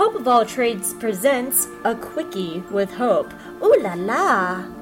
Hope 0.00 0.14
of 0.14 0.26
All 0.26 0.46
Trades 0.46 0.94
presents 0.94 1.68
a 1.84 1.94
quickie 1.94 2.60
with 2.70 2.90
Hope. 2.90 3.34
Ooh 3.62 3.76
la 3.82 3.92
la! 3.92 4.79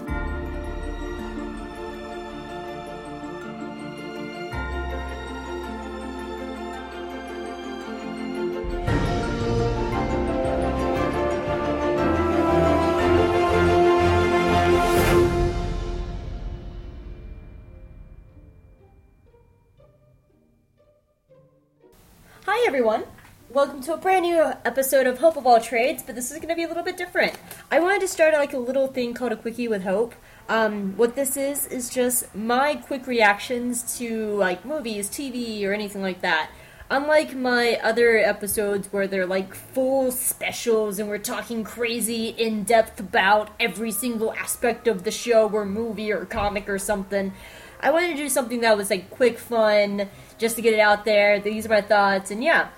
Brand 23.98 24.22
new 24.22 24.40
episode 24.64 25.08
of 25.08 25.18
Hope 25.18 25.36
of 25.36 25.44
All 25.44 25.60
Trades, 25.60 26.04
but 26.04 26.14
this 26.14 26.30
is 26.30 26.36
going 26.36 26.50
to 26.50 26.54
be 26.54 26.62
a 26.62 26.68
little 26.68 26.84
bit 26.84 26.96
different. 26.96 27.36
I 27.68 27.80
wanted 27.80 28.00
to 28.02 28.08
start 28.08 28.32
like 28.32 28.52
a 28.52 28.58
little 28.58 28.86
thing 28.86 29.12
called 29.12 29.32
a 29.32 29.36
quickie 29.36 29.66
with 29.66 29.82
Hope. 29.82 30.14
Um, 30.48 30.96
what 30.96 31.16
this 31.16 31.36
is 31.36 31.66
is 31.66 31.90
just 31.90 32.32
my 32.32 32.76
quick 32.76 33.08
reactions 33.08 33.98
to 33.98 34.34
like 34.34 34.64
movies, 34.64 35.08
TV, 35.08 35.64
or 35.64 35.72
anything 35.72 36.00
like 36.00 36.20
that. 36.20 36.50
Unlike 36.90 37.34
my 37.34 37.80
other 37.82 38.18
episodes 38.18 38.86
where 38.92 39.08
they're 39.08 39.26
like 39.26 39.52
full 39.52 40.12
specials 40.12 41.00
and 41.00 41.08
we're 41.08 41.18
talking 41.18 41.64
crazy 41.64 42.28
in 42.28 42.62
depth 42.62 43.00
about 43.00 43.50
every 43.58 43.90
single 43.90 44.32
aspect 44.34 44.86
of 44.86 45.02
the 45.02 45.10
show 45.10 45.50
or 45.50 45.64
movie 45.66 46.12
or 46.12 46.24
comic 46.24 46.68
or 46.68 46.78
something, 46.78 47.32
I 47.80 47.90
wanted 47.90 48.10
to 48.10 48.16
do 48.16 48.28
something 48.28 48.60
that 48.60 48.76
was 48.76 48.90
like 48.90 49.10
quick 49.10 49.38
fun, 49.38 50.08
just 50.38 50.54
to 50.54 50.62
get 50.62 50.72
it 50.72 50.80
out 50.80 51.04
there. 51.04 51.40
These 51.40 51.66
are 51.66 51.70
my 51.70 51.80
thoughts, 51.80 52.30
and 52.30 52.44
yeah. 52.44 52.68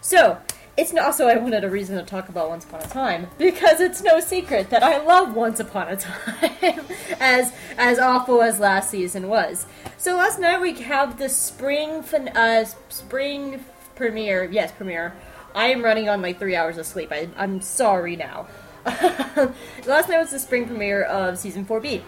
So, 0.00 0.38
it's 0.76 0.94
also 0.94 1.26
I 1.26 1.36
wanted 1.36 1.64
a 1.64 1.70
reason 1.70 1.96
to 1.96 2.04
talk 2.04 2.28
about 2.28 2.48
Once 2.48 2.64
Upon 2.64 2.82
a 2.82 2.86
Time 2.86 3.26
because 3.38 3.80
it's 3.80 4.02
no 4.02 4.20
secret 4.20 4.70
that 4.70 4.82
I 4.82 4.98
love 4.98 5.34
Once 5.34 5.60
Upon 5.60 5.88
a 5.88 5.96
Time, 5.96 6.84
as 7.20 7.52
as 7.76 7.98
awful 7.98 8.42
as 8.42 8.58
last 8.60 8.90
season 8.90 9.28
was. 9.28 9.66
So 9.98 10.16
last 10.16 10.38
night 10.38 10.60
we 10.60 10.72
have 10.82 11.18
the 11.18 11.28
spring 11.28 12.02
fin- 12.02 12.28
uh, 12.28 12.64
spring 12.88 13.64
premiere. 13.94 14.44
Yes, 14.44 14.72
premiere. 14.72 15.14
I 15.54 15.66
am 15.66 15.82
running 15.82 16.08
on 16.08 16.22
like 16.22 16.38
three 16.38 16.56
hours 16.56 16.78
of 16.78 16.86
sleep. 16.86 17.10
I, 17.12 17.28
I'm 17.36 17.60
sorry 17.60 18.16
now. 18.16 18.46
last 18.84 20.08
night 20.08 20.18
was 20.18 20.30
the 20.30 20.38
spring 20.38 20.66
premiere 20.66 21.02
of 21.02 21.38
season 21.38 21.66
4B. 21.66 22.02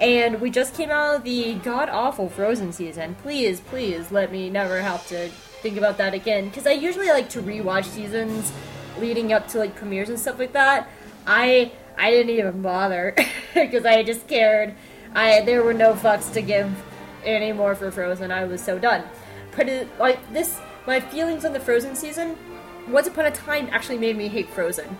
And 0.00 0.40
we 0.40 0.50
just 0.50 0.74
came 0.74 0.90
out 0.90 1.16
of 1.16 1.24
the 1.24 1.54
god 1.56 1.90
awful 1.90 2.30
Frozen 2.30 2.72
season. 2.72 3.16
Please, 3.22 3.60
please 3.60 4.10
let 4.10 4.32
me 4.32 4.48
never 4.48 4.80
have 4.80 5.06
to 5.08 5.30
think 5.62 5.76
about 5.76 5.98
that 5.98 6.14
again. 6.14 6.48
Because 6.48 6.66
I 6.66 6.72
usually 6.72 7.08
like 7.08 7.28
to 7.30 7.42
rewatch 7.42 7.84
seasons 7.84 8.52
leading 8.98 9.32
up 9.32 9.48
to 9.48 9.58
like 9.58 9.74
premieres 9.76 10.08
and 10.08 10.18
stuff 10.18 10.38
like 10.38 10.52
that. 10.52 10.88
I 11.26 11.72
I 11.98 12.10
didn't 12.10 12.30
even 12.30 12.62
bother 12.62 13.14
because 13.54 13.84
I 13.84 14.02
just 14.02 14.26
cared. 14.26 14.74
I 15.14 15.40
there 15.42 15.62
were 15.62 15.74
no 15.74 15.94
fucks 15.94 16.32
to 16.34 16.42
give 16.42 16.70
anymore 17.24 17.74
for 17.74 17.90
Frozen. 17.90 18.30
I 18.30 18.44
was 18.44 18.62
so 18.62 18.78
done. 18.78 19.04
Pretty 19.52 19.88
like 19.98 20.32
this. 20.32 20.58
My 20.86 21.00
feelings 21.00 21.44
on 21.44 21.52
the 21.52 21.60
Frozen 21.60 21.96
season. 21.96 22.36
Once 22.88 23.06
upon 23.06 23.26
a 23.26 23.30
time, 23.30 23.68
actually 23.70 23.98
made 23.98 24.16
me 24.16 24.28
hate 24.28 24.48
Frozen 24.50 24.98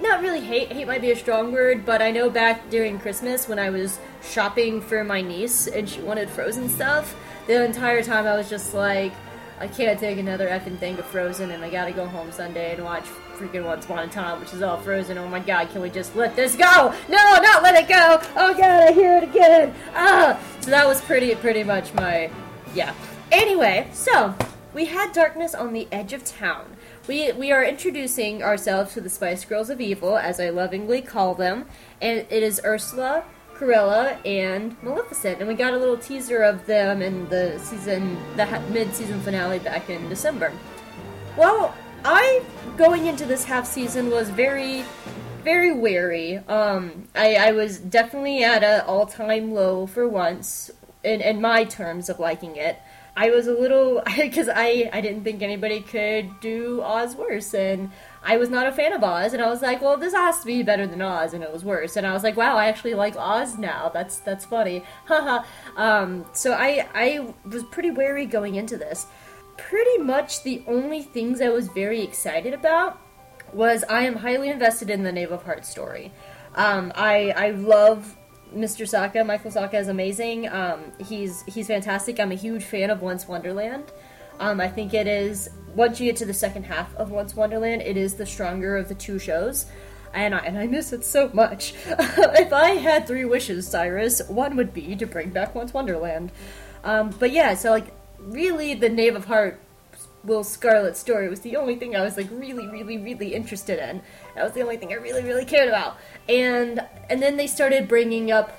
not 0.00 0.22
really 0.22 0.40
hate 0.40 0.72
hate 0.72 0.86
might 0.86 1.02
be 1.02 1.10
a 1.10 1.16
strong 1.16 1.52
word 1.52 1.84
but 1.84 2.00
i 2.00 2.10
know 2.10 2.30
back 2.30 2.68
during 2.70 2.98
christmas 2.98 3.48
when 3.48 3.58
i 3.58 3.68
was 3.68 3.98
shopping 4.22 4.80
for 4.80 5.04
my 5.04 5.20
niece 5.20 5.66
and 5.66 5.88
she 5.88 6.00
wanted 6.00 6.28
frozen 6.28 6.68
stuff 6.68 7.14
the 7.46 7.64
entire 7.64 8.02
time 8.02 8.26
i 8.26 8.34
was 8.34 8.48
just 8.48 8.72
like 8.72 9.12
i 9.60 9.68
can't 9.68 10.00
take 10.00 10.18
another 10.18 10.48
effing 10.48 10.78
thing 10.78 10.98
of 10.98 11.06
frozen 11.06 11.52
and 11.52 11.62
i 11.62 11.70
gotta 11.70 11.92
go 11.92 12.06
home 12.06 12.32
sunday 12.32 12.74
and 12.74 12.84
watch 12.84 13.04
freaking 13.36 13.64
once 13.64 13.84
upon 13.84 14.00
a 14.00 14.08
time 14.08 14.38
which 14.38 14.52
is 14.52 14.60
all 14.60 14.76
frozen. 14.76 15.16
Oh 15.16 15.28
my 15.28 15.40
god 15.40 15.70
can 15.70 15.80
we 15.80 15.88
just 15.88 16.14
let 16.14 16.36
this 16.36 16.56
go? 16.56 16.94
No 17.08 17.16
not 17.40 17.62
let 17.62 17.74
it 17.74 17.88
go! 17.88 18.20
Oh 18.36 18.52
god 18.52 18.88
i 18.88 18.92
hear 18.92 19.16
it 19.16 19.24
again! 19.24 19.74
Ah! 19.94 20.38
So 20.60 20.70
that 20.70 20.86
was 20.86 21.00
pretty 21.00 21.34
pretty 21.36 21.64
much 21.64 21.94
my 21.94 22.30
yeah. 22.74 22.94
Anyway 23.32 23.88
so 23.92 24.34
we 24.74 24.84
had 24.84 25.12
darkness 25.12 25.54
on 25.54 25.72
the 25.72 25.88
edge 25.90 26.12
of 26.12 26.24
town. 26.24 26.76
We 27.08 27.32
we 27.32 27.50
are 27.50 27.64
introducing 27.64 28.42
ourselves 28.42 28.92
to 28.94 29.00
the 29.00 29.10
Spice 29.10 29.44
Girls 29.44 29.68
of 29.70 29.80
Evil, 29.80 30.16
as 30.16 30.38
I 30.38 30.50
lovingly 30.50 31.02
call 31.02 31.34
them, 31.34 31.66
and 32.00 32.18
it 32.18 32.42
is 32.42 32.60
Ursula, 32.64 33.24
Cruella, 33.60 34.16
and 34.24 34.74
Maleficent. 34.82 35.38
And 35.38 35.46
we 35.46 35.54
got 35.54 35.74
a 35.74 35.76
little 35.76 35.98
teaser 35.98 36.42
of 36.42 36.64
them 36.64 37.02
in 37.02 37.28
the 37.28 37.58
season, 37.58 38.16
the 38.36 38.46
mid-season 38.70 39.20
finale 39.20 39.58
back 39.58 39.90
in 39.90 40.08
December. 40.08 40.50
Well, 41.36 41.74
I 42.02 42.42
going 42.78 43.04
into 43.04 43.26
this 43.26 43.44
half 43.44 43.66
season 43.66 44.10
was 44.10 44.30
very, 44.30 44.84
very 45.44 45.72
wary. 45.72 46.38
Um, 46.38 47.08
I, 47.14 47.34
I 47.34 47.52
was 47.52 47.78
definitely 47.78 48.42
at 48.42 48.64
an 48.64 48.80
all-time 48.86 49.52
low 49.52 49.86
for 49.86 50.08
once 50.08 50.70
in 51.04 51.20
in 51.20 51.40
my 51.42 51.64
terms 51.64 52.08
of 52.08 52.18
liking 52.18 52.56
it. 52.56 52.78
I 53.14 53.30
was 53.30 53.46
a 53.46 53.52
little 53.52 54.02
because 54.16 54.48
I 54.48 54.88
I 54.92 55.02
didn't 55.02 55.24
think 55.24 55.42
anybody 55.42 55.80
could 55.80 56.40
do 56.40 56.80
Oz 56.82 57.14
worse, 57.14 57.52
and 57.52 57.90
I 58.22 58.36
was 58.36 58.50
not 58.50 58.66
a 58.66 58.72
fan 58.72 58.92
of 58.92 59.02
Oz, 59.02 59.32
and 59.32 59.42
I 59.42 59.48
was 59.48 59.62
like, 59.62 59.80
well, 59.80 59.96
this 59.96 60.12
has 60.12 60.40
to 60.40 60.46
be 60.46 60.62
better 60.62 60.86
than 60.86 61.00
Oz, 61.00 61.32
and 61.32 61.42
it 61.42 61.52
was 61.52 61.64
worse, 61.64 61.96
and 61.96 62.06
I 62.06 62.12
was 62.12 62.22
like, 62.22 62.36
wow, 62.36 62.56
I 62.56 62.66
actually 62.66 62.94
like 62.94 63.16
Oz 63.16 63.56
now. 63.58 63.90
That's 63.92 64.18
that's 64.18 64.44
funny, 64.44 64.84
haha. 65.06 65.44
um, 65.76 66.26
so 66.32 66.52
I 66.52 66.86
I 66.94 67.34
was 67.44 67.64
pretty 67.64 67.90
wary 67.90 68.26
going 68.26 68.56
into 68.56 68.76
this. 68.76 69.06
Pretty 69.56 69.98
much 69.98 70.42
the 70.42 70.62
only 70.66 71.02
things 71.02 71.40
I 71.40 71.48
was 71.48 71.68
very 71.68 72.02
excited 72.02 72.54
about 72.54 73.00
was 73.52 73.84
I 73.88 74.02
am 74.02 74.16
highly 74.16 74.48
invested 74.48 74.90
in 74.90 75.02
the 75.02 75.12
Knave 75.12 75.32
of 75.32 75.42
Hearts 75.42 75.68
story. 75.68 76.12
Um, 76.54 76.92
I 76.94 77.32
I 77.36 77.50
love 77.50 78.16
Mr. 78.54 78.86
Socha, 78.86 79.24
Michael 79.24 79.50
Socha 79.50 79.74
is 79.74 79.88
amazing. 79.88 80.48
Um, 80.48 80.92
he's 80.98 81.42
he's 81.44 81.68
fantastic. 81.68 82.18
I'm 82.20 82.32
a 82.32 82.36
huge 82.36 82.64
fan 82.64 82.90
of 82.90 83.00
Once 83.02 83.28
Wonderland. 83.28 83.92
Um, 84.40 84.58
I 84.58 84.68
think 84.68 84.94
it 84.94 85.06
is 85.06 85.50
once 85.74 86.00
you 86.00 86.06
get 86.06 86.16
to 86.16 86.24
the 86.24 86.34
second 86.34 86.64
half 86.64 86.94
of 86.96 87.10
Once 87.10 87.36
Wonderland, 87.36 87.82
it 87.82 87.96
is 87.96 88.14
the 88.14 88.26
stronger 88.26 88.76
of 88.76 88.88
the 88.88 88.94
two 88.94 89.18
shows, 89.18 89.66
and 90.14 90.34
I 90.34 90.38
and 90.38 90.58
I 90.58 90.66
miss 90.66 90.92
it 90.92 91.04
so 91.04 91.30
much. 91.32 91.74
if 91.86 92.52
I 92.52 92.70
had 92.70 93.06
three 93.06 93.26
wishes, 93.26 93.68
Cyrus, 93.68 94.22
one 94.28 94.56
would 94.56 94.72
be 94.72 94.96
to 94.96 95.06
bring 95.06 95.30
back 95.30 95.54
Once 95.54 95.74
Wonderland. 95.74 96.32
Um, 96.82 97.10
but 97.18 97.30
yeah, 97.30 97.54
so 97.54 97.70
like 97.70 97.92
really, 98.18 98.74
the 98.74 98.88
Knave 98.88 99.14
of 99.14 99.26
Heart 99.26 99.60
Will 100.24 100.42
Scarlet 100.42 100.96
story 100.96 101.28
was 101.28 101.40
the 101.40 101.56
only 101.56 101.76
thing 101.76 101.94
I 101.94 102.00
was 102.00 102.16
like 102.16 102.28
really, 102.30 102.66
really, 102.66 102.96
really 102.96 103.34
interested 103.34 103.78
in. 103.78 104.00
That 104.34 104.44
was 104.44 104.52
the 104.52 104.62
only 104.62 104.78
thing 104.78 104.92
I 104.92 104.96
really, 104.96 105.22
really 105.22 105.44
cared 105.44 105.68
about. 105.68 105.98
And 106.30 106.80
and 107.10 107.22
then 107.22 107.36
they 107.36 107.46
started 107.46 107.88
bringing 107.88 108.32
up 108.32 108.56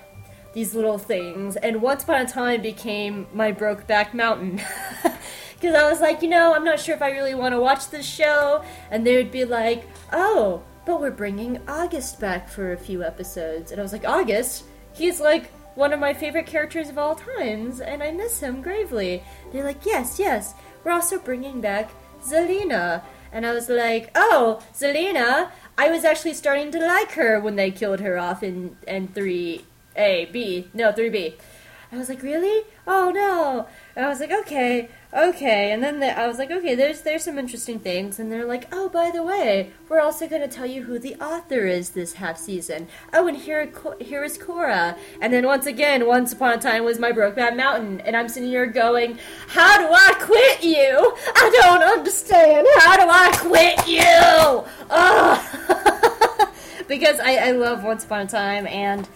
these 0.54 0.76
little 0.76 1.00
things, 1.00 1.56
and 1.56 1.82
Once 1.82 2.04
Upon 2.04 2.22
a 2.22 2.28
Time 2.28 2.62
became 2.62 3.26
my 3.34 3.52
Brokeback 3.52 4.14
Mountain. 4.14 4.62
Because 5.62 5.76
I 5.76 5.88
was 5.88 6.02
like, 6.02 6.24
you 6.24 6.28
know, 6.28 6.56
I'm 6.56 6.64
not 6.64 6.80
sure 6.80 6.96
if 6.96 7.04
I 7.04 7.12
really 7.12 7.36
want 7.36 7.54
to 7.54 7.62
watch 7.62 7.92
this 7.92 8.04
show, 8.04 8.64
and 8.90 9.06
they 9.06 9.16
would 9.16 9.30
be 9.30 9.46
like, 9.46 9.88
oh, 10.12 10.64
but 10.88 11.00
we're 11.00 11.12
bringing 11.12 11.62
August 11.68 12.20
back 12.20 12.50
for 12.50 12.74
a 12.74 12.78
few 12.78 13.04
episodes, 13.04 13.72
and 13.72 13.80
I 13.80 13.84
was 13.84 13.94
like, 13.94 14.04
August? 14.04 14.64
He's 14.94 15.22
like 15.22 15.52
one 15.76 15.94
of 15.94 16.00
my 16.00 16.16
favorite 16.16 16.48
characters 16.48 16.90
of 16.90 16.98
all 16.98 17.14
times, 17.14 17.80
and 17.80 18.02
I 18.02 18.10
miss 18.10 18.40
him 18.40 18.64
gravely. 18.64 19.22
They're 19.52 19.64
like, 19.64 19.86
yes, 19.86 20.18
yes, 20.18 20.56
we're 20.84 20.94
also 20.94 21.20
bringing 21.20 21.62
back 21.62 21.92
Zelena. 22.24 23.04
And 23.32 23.46
I 23.46 23.54
was 23.54 23.70
like, 23.70 24.10
oh, 24.16 24.64
Zelena, 24.74 25.52
I 25.78 25.92
was 25.92 26.04
actually 26.04 26.34
starting 26.34 26.72
to 26.72 26.80
like 26.80 27.12
her 27.12 27.40
when 27.40 27.56
they 27.56 27.70
killed 27.70 28.00
her 28.00 28.18
off 28.18 28.42
in, 28.42 28.78
in 28.88 29.10
3A, 29.10 29.62
B, 30.32 30.68
no, 30.74 30.92
3B. 30.92 31.36
I 31.92 31.98
was 31.98 32.10
like, 32.10 32.24
really? 32.24 32.64
Oh 32.88 33.12
no. 33.14 33.68
And 33.96 34.06
I 34.06 34.10
was 34.10 34.22
like, 34.22 34.32
okay, 34.32 34.90
okay. 35.14 35.72
And 35.72 35.84
then 35.84 36.00
the, 36.00 36.18
I 36.18 36.28
was 36.28 36.38
like, 36.38 36.52
okay, 36.52 36.76
there's 36.76 37.02
there's 37.02 37.24
some 37.24 37.38
interesting 37.38 37.80
things. 37.80 38.20
And 38.20 38.32
they're 38.32 38.46
like, 38.46 38.68
oh, 38.72 38.90
by 38.90 39.12
the 39.12 39.24
way, 39.24 39.72
we're 39.90 40.00
also 40.00 40.28
going 40.28 40.42
to 40.42 40.48
tell 40.48 40.66
you 40.66 40.84
who 40.84 41.00
the 41.00 41.16
author 41.16 41.66
is 41.66 41.92
this 41.92 42.14
half 42.14 42.38
season. 42.38 42.88
Oh, 43.14 43.28
and 43.28 43.38
here 43.38 43.72
here 44.00 44.24
is 44.24 44.38
Cora. 44.38 44.98
And 45.22 45.34
then 45.34 45.46
once 45.46 45.66
again, 45.66 46.06
Once 46.06 46.34
Upon 46.34 46.54
a 46.54 46.58
Time 46.58 46.84
was 46.84 47.00
my 47.00 47.12
broke 47.12 47.36
Brokeback 47.36 47.56
Mountain. 47.56 48.02
And 48.02 48.16
I'm 48.16 48.30
sitting 48.30 48.50
here 48.50 48.66
going, 48.66 49.20
how 49.48 49.78
do 49.78 49.94
I 49.94 50.14
quit 50.20 50.64
you? 50.64 51.16
I 51.36 51.60
don't 51.62 51.84
understand. 51.84 52.68
How 52.80 52.98
do 52.98 53.10
I 53.10 53.32
quit 53.38 53.88
you? 53.88 54.66
Oh. 54.90 56.52
because 56.88 57.20
I, 57.20 57.36
I 57.38 57.52
love 57.52 57.84
Once 57.84 58.04
Upon 58.04 58.22
a 58.22 58.28
Time. 58.28 58.68
And 58.68 59.08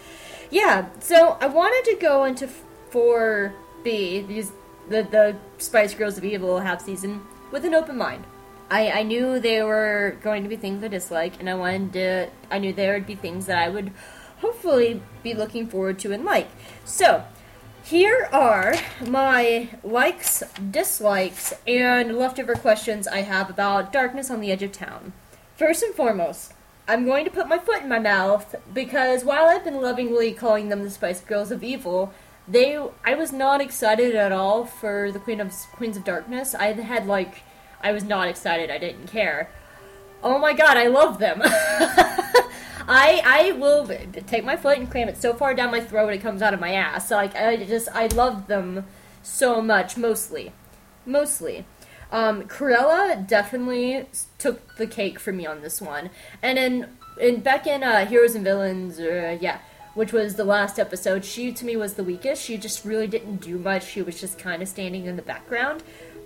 yeah, 0.50 0.86
so 1.00 1.36
I 1.40 1.46
wanted 1.46 1.90
to 1.90 1.96
go 2.00 2.24
into 2.24 2.48
4B, 2.90 4.26
these 4.26 4.52
the 4.88 5.02
the 5.02 5.36
Spice 5.58 5.94
Girls 5.94 6.18
of 6.18 6.24
Evil 6.24 6.60
half 6.60 6.82
season 6.82 7.22
with 7.50 7.64
an 7.64 7.74
open 7.74 7.96
mind. 7.96 8.24
I, 8.70 8.90
I 8.90 9.02
knew 9.02 9.38
there 9.38 9.66
were 9.66 10.16
going 10.22 10.42
to 10.42 10.48
be 10.48 10.56
things 10.56 10.82
I 10.82 10.88
dislike, 10.88 11.38
and 11.38 11.48
I 11.48 11.54
wanted 11.54 11.92
to. 11.92 12.30
I 12.50 12.58
knew 12.58 12.72
there 12.72 12.94
would 12.94 13.06
be 13.06 13.14
things 13.14 13.46
that 13.46 13.58
I 13.58 13.68
would 13.68 13.92
hopefully 14.38 15.02
be 15.22 15.34
looking 15.34 15.68
forward 15.68 15.98
to 16.00 16.12
and 16.12 16.24
like. 16.24 16.48
So, 16.84 17.24
here 17.84 18.28
are 18.32 18.74
my 19.06 19.68
likes, 19.84 20.42
dislikes, 20.70 21.54
and 21.66 22.18
leftover 22.18 22.54
questions 22.54 23.06
I 23.06 23.22
have 23.22 23.48
about 23.48 23.92
Darkness 23.92 24.30
on 24.30 24.40
the 24.40 24.50
Edge 24.50 24.64
of 24.64 24.72
Town. 24.72 25.12
First 25.56 25.84
and 25.84 25.94
foremost, 25.94 26.52
I'm 26.88 27.04
going 27.04 27.24
to 27.24 27.30
put 27.30 27.48
my 27.48 27.58
foot 27.58 27.82
in 27.82 27.88
my 27.88 27.98
mouth 27.98 28.56
because 28.74 29.24
while 29.24 29.46
I've 29.46 29.64
been 29.64 29.80
lovingly 29.80 30.32
calling 30.32 30.68
them 30.68 30.82
the 30.82 30.90
Spice 30.90 31.20
Girls 31.20 31.50
of 31.50 31.62
Evil, 31.62 32.12
they 32.48 32.78
I 33.04 33.14
was 33.14 33.32
not 33.32 33.60
excited 33.60 34.14
at 34.14 34.32
all 34.32 34.64
for 34.64 35.10
the 35.10 35.18
Queen 35.18 35.40
of 35.40 35.52
Queens 35.72 35.96
of 35.96 36.04
Darkness. 36.04 36.54
I 36.54 36.72
had 36.72 37.06
like 37.06 37.42
I 37.80 37.92
was 37.92 38.04
not 38.04 38.28
excited. 38.28 38.70
I 38.70 38.78
didn't 38.78 39.08
care. 39.08 39.50
Oh 40.22 40.38
my 40.38 40.52
god, 40.52 40.76
I 40.76 40.86
love 40.86 41.18
them. 41.18 41.40
I 42.88 43.20
I 43.24 43.52
will 43.58 43.86
take 44.26 44.44
my 44.44 44.56
foot 44.56 44.78
and 44.78 44.90
cram 44.90 45.08
it 45.08 45.20
so 45.20 45.34
far 45.34 45.54
down 45.54 45.70
my 45.70 45.80
throat 45.80 46.12
it 46.12 46.22
comes 46.22 46.42
out 46.42 46.54
of 46.54 46.60
my 46.60 46.72
ass. 46.72 47.08
So, 47.08 47.16
like 47.16 47.34
I 47.34 47.56
just 47.64 47.88
I 47.92 48.06
love 48.06 48.46
them 48.46 48.86
so 49.22 49.60
much. 49.60 49.96
Mostly, 49.96 50.52
mostly. 51.04 51.64
Um, 52.12 52.44
Cruella 52.44 53.26
definitely 53.26 54.06
took 54.38 54.76
the 54.76 54.86
cake 54.86 55.18
for 55.18 55.32
me 55.32 55.44
on 55.44 55.62
this 55.62 55.82
one, 55.82 56.10
and 56.42 56.58
in 56.58 56.96
in 57.20 57.40
back 57.40 57.66
in 57.66 57.82
uh, 57.82 58.06
Heroes 58.06 58.36
and 58.36 58.44
Villains, 58.44 59.00
uh, 59.00 59.36
yeah, 59.40 59.58
which 59.96 60.12
was 60.12 60.34
the 60.34 60.44
last 60.44 60.78
episode, 60.78 61.24
she 61.24 61.50
to 61.50 61.64
me 61.64 61.74
was 61.74 61.94
the 61.94 62.04
weakest. 62.04 62.42
She 62.42 62.58
just 62.58 62.84
really 62.84 63.06
didn't 63.06 63.38
do 63.38 63.58
much. 63.58 63.86
She 63.86 64.02
was 64.02 64.20
just 64.20 64.38
kind 64.38 64.62
of 64.62 64.68
standing 64.68 65.06
in 65.06 65.16
the 65.16 65.22
background. 65.22 65.82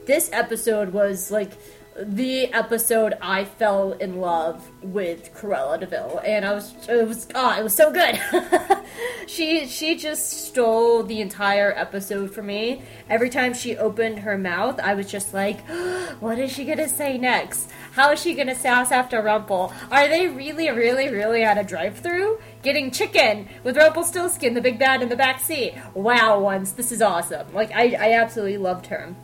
This 0.06 0.28
episode 0.32 0.92
was 0.92 1.30
like 1.30 1.52
the 2.02 2.52
episode 2.54 3.14
I 3.20 3.44
fell 3.44 3.92
in 3.92 4.20
love 4.20 4.70
with 4.82 5.34
Cruella 5.34 5.78
de 5.78 5.86
Vil, 5.86 6.20
and 6.24 6.44
I 6.44 6.52
was 6.52 6.74
it 6.88 7.06
was 7.06 7.28
oh 7.34 7.58
it 7.58 7.62
was 7.62 7.74
so 7.74 7.92
good. 7.92 8.18
she 9.26 9.66
she 9.66 9.96
just 9.96 10.48
stole 10.48 11.02
the 11.02 11.20
entire 11.20 11.72
episode 11.76 12.32
for 12.32 12.42
me. 12.42 12.82
Every 13.08 13.28
time 13.28 13.52
she 13.52 13.76
opened 13.76 14.20
her 14.20 14.38
mouth, 14.38 14.80
I 14.80 14.94
was 14.94 15.10
just 15.10 15.34
like, 15.34 15.60
what 16.20 16.38
is 16.38 16.52
she 16.52 16.64
gonna 16.64 16.88
say 16.88 17.18
next? 17.18 17.70
How 17.92 18.12
is 18.12 18.20
she 18.20 18.34
gonna 18.34 18.54
sass 18.54 18.92
after 18.92 19.20
Rumple? 19.20 19.72
Are 19.90 20.08
they 20.08 20.28
really, 20.28 20.70
really, 20.70 21.08
really 21.08 21.42
at 21.42 21.58
a 21.58 21.64
drive-through? 21.64 22.40
Getting 22.62 22.90
chicken 22.90 23.48
with 23.62 23.76
Rumpelstiltskin, 23.76 24.54
the 24.54 24.60
big 24.60 24.78
bad 24.78 25.02
in 25.02 25.08
the 25.08 25.16
back 25.16 25.40
seat. 25.40 25.74
Wow, 25.94 26.40
once 26.40 26.72
this 26.72 26.92
is 26.92 27.02
awesome. 27.02 27.52
Like 27.52 27.72
I, 27.72 27.94
I 27.98 28.12
absolutely 28.14 28.58
loved 28.58 28.86
her 28.86 29.14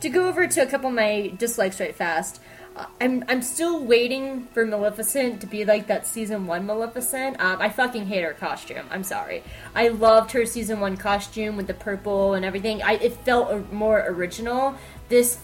to 0.00 0.08
go 0.08 0.28
over 0.28 0.46
to 0.46 0.62
a 0.62 0.66
couple 0.66 0.88
of 0.88 0.94
my 0.94 1.32
dislikes 1.36 1.80
right 1.80 1.94
fast. 1.94 2.40
Uh, 2.76 2.86
I'm 3.00 3.24
I'm 3.28 3.42
still 3.42 3.84
waiting 3.84 4.46
for 4.54 4.64
Maleficent 4.64 5.40
to 5.40 5.46
be 5.46 5.64
like 5.64 5.88
that 5.88 6.06
season 6.06 6.46
one 6.46 6.66
Maleficent. 6.66 7.40
Um, 7.40 7.60
I 7.60 7.68
fucking 7.68 8.06
hate 8.06 8.22
her 8.22 8.32
costume. 8.32 8.86
I'm 8.90 9.04
sorry. 9.04 9.42
I 9.74 9.88
loved 9.88 10.32
her 10.32 10.46
season 10.46 10.80
one 10.80 10.96
costume 10.96 11.56
with 11.56 11.66
the 11.66 11.74
purple 11.74 12.34
and 12.34 12.44
everything. 12.44 12.82
I 12.82 12.94
it 12.94 13.16
felt 13.24 13.72
more 13.72 14.04
original. 14.06 14.76
This 15.08 15.38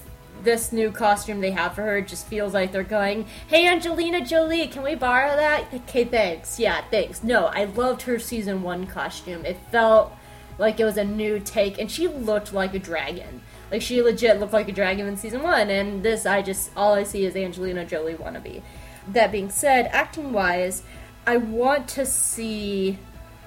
this 0.45 0.73
new 0.73 0.93
costume 0.93 1.41
they 1.41 1.51
have 1.51 1.75
for 1.75 1.83
her 1.83 2.01
just 2.01 2.27
feels 2.27 2.55
like 2.55 2.71
they're 2.71 2.85
going, 2.85 3.27
"Hey 3.49 3.67
Angelina 3.67 4.25
Jolie, 4.25 4.69
can 4.69 4.83
we 4.83 4.95
borrow 4.95 5.35
that?" 5.35 5.65
Okay, 5.75 6.05
thanks. 6.05 6.61
Yeah, 6.61 6.83
thanks. 6.91 7.25
No, 7.25 7.47
I 7.47 7.65
loved 7.65 8.03
her 8.03 8.19
season 8.19 8.63
one 8.63 8.87
costume. 8.87 9.45
It 9.45 9.59
felt 9.73 10.17
like 10.59 10.79
it 10.79 10.85
was 10.85 10.97
a 10.97 11.05
new 11.05 11.41
take, 11.41 11.79
and 11.79 11.91
she 11.91 12.07
looked 12.07 12.53
like 12.53 12.75
a 12.75 12.79
dragon. 12.79 13.43
Like 13.71 13.83
she 13.83 14.03
legit 14.03 14.39
looked 14.39 14.53
like 14.53 14.69
a 14.69 14.73
dragon 14.73 15.07
in 15.07 15.17
season 15.17 15.43
one, 15.43 15.71
and 15.71 16.03
this 16.03 16.27
I 16.27 16.43
just 16.43 16.71
all 16.77 16.95
I 16.95 17.03
see 17.03 17.25
is 17.25 17.35
Angelina 17.35 17.85
Jolie 17.85 18.15
wannabe. 18.15 18.63
That 19.09 19.33
being 19.33 19.51
said, 19.51 19.89
acting 19.93 20.33
wise, 20.33 20.83
I 21.27 21.37
want 21.37 21.89
to 21.91 22.07
see 22.07 22.99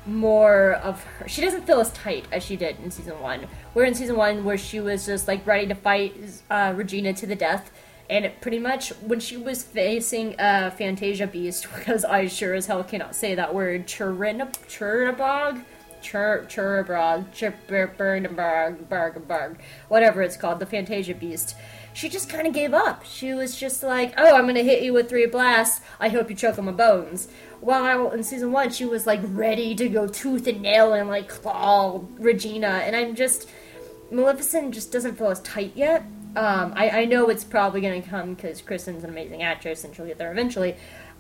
more 0.06 0.74
of 0.74 1.04
her. 1.04 1.28
She 1.28 1.42
doesn't 1.42 1.66
feel 1.66 1.80
as 1.80 1.92
tight 1.92 2.26
as 2.32 2.44
she 2.44 2.56
did 2.56 2.80
in 2.80 2.92
season 2.92 3.20
one. 3.22 3.48
Where 3.74 3.86
in 3.86 3.94
season 3.94 4.18
one, 4.18 4.44
where 4.44 4.58
she 4.58 4.80
was 4.80 5.06
just 5.06 5.28
like 5.28 5.46
ready 5.46 5.68
to 5.68 5.76
fight 5.76 6.16
uh, 6.50 6.74
Regina 6.76 7.14
to 7.14 7.26
the 7.26 7.36
death, 7.36 7.72
and 8.10 8.26
it 8.26 8.42
pretty 8.42 8.60
much 8.60 8.90
when 9.02 9.20
she 9.20 9.38
was 9.38 9.64
facing 9.64 10.38
uh, 10.40 10.72
Fantasia 10.72 11.28
Beast, 11.28 11.68
because 11.76 12.04
I 12.04 12.28
sure 12.28 12.56
as 12.56 12.66
hell 12.66 12.84
cannot 12.84 13.16
say 13.16 13.36
that 13.36 13.54
word, 13.54 13.88
Chernabog 13.88 15.64
Chur 16.02 16.46
Churabrog, 16.48 17.32
Churberg, 17.32 17.98
whatever 19.88 20.22
it's 20.22 20.38
called, 20.38 20.60
the 20.60 20.66
Fantasia 20.66 21.14
Beast. 21.14 21.56
She 21.94 22.10
just 22.10 22.30
kind 22.30 22.48
of 22.48 22.54
gave 22.54 22.74
up. 22.74 23.04
She 23.04 23.34
was 23.34 23.60
just 23.60 23.84
like, 23.84 24.14
"Oh, 24.18 24.36
I'm 24.36 24.46
gonna 24.46 24.64
hit 24.64 24.84
you 24.84 24.94
with 24.94 25.10
three 25.10 25.26
blasts. 25.26 25.82
I 26.00 26.10
hope 26.10 26.30
you 26.30 26.36
choke 26.36 26.58
on 26.58 26.66
my 26.66 26.72
bones." 26.72 27.28
While 27.62 28.12
in 28.12 28.24
season 28.24 28.52
one, 28.52 28.70
she 28.70 28.86
was 28.86 29.06
like 29.06 29.20
ready 29.24 29.76
to 29.76 29.90
go 29.90 30.08
tooth 30.08 30.48
and 30.48 30.62
nail 30.62 30.94
and 30.94 31.10
like 31.10 31.28
claw 31.28 32.02
Regina, 32.18 32.82
and 32.86 32.96
I'm 32.96 33.16
just 33.16 33.50
Maleficent 34.12 34.74
just 34.74 34.92
doesn't 34.92 35.18
feel 35.18 35.30
as 35.30 35.42
tight 35.42 35.74
yet. 35.76 36.04
Um, 36.36 36.74
I, 36.76 36.90
I 37.02 37.06
know 37.06 37.30
it's 37.30 37.44
probably 37.44 37.82
gonna 37.82 38.02
come 38.02 38.36
because 38.36 38.62
Kristin's 38.62 39.04
an 39.04 39.10
amazing 39.10 39.44
actress 39.44 39.84
and 39.84 39.96
she'll 39.96 40.06
get 40.06 40.18
there 40.18 40.32
eventually, 40.32 40.76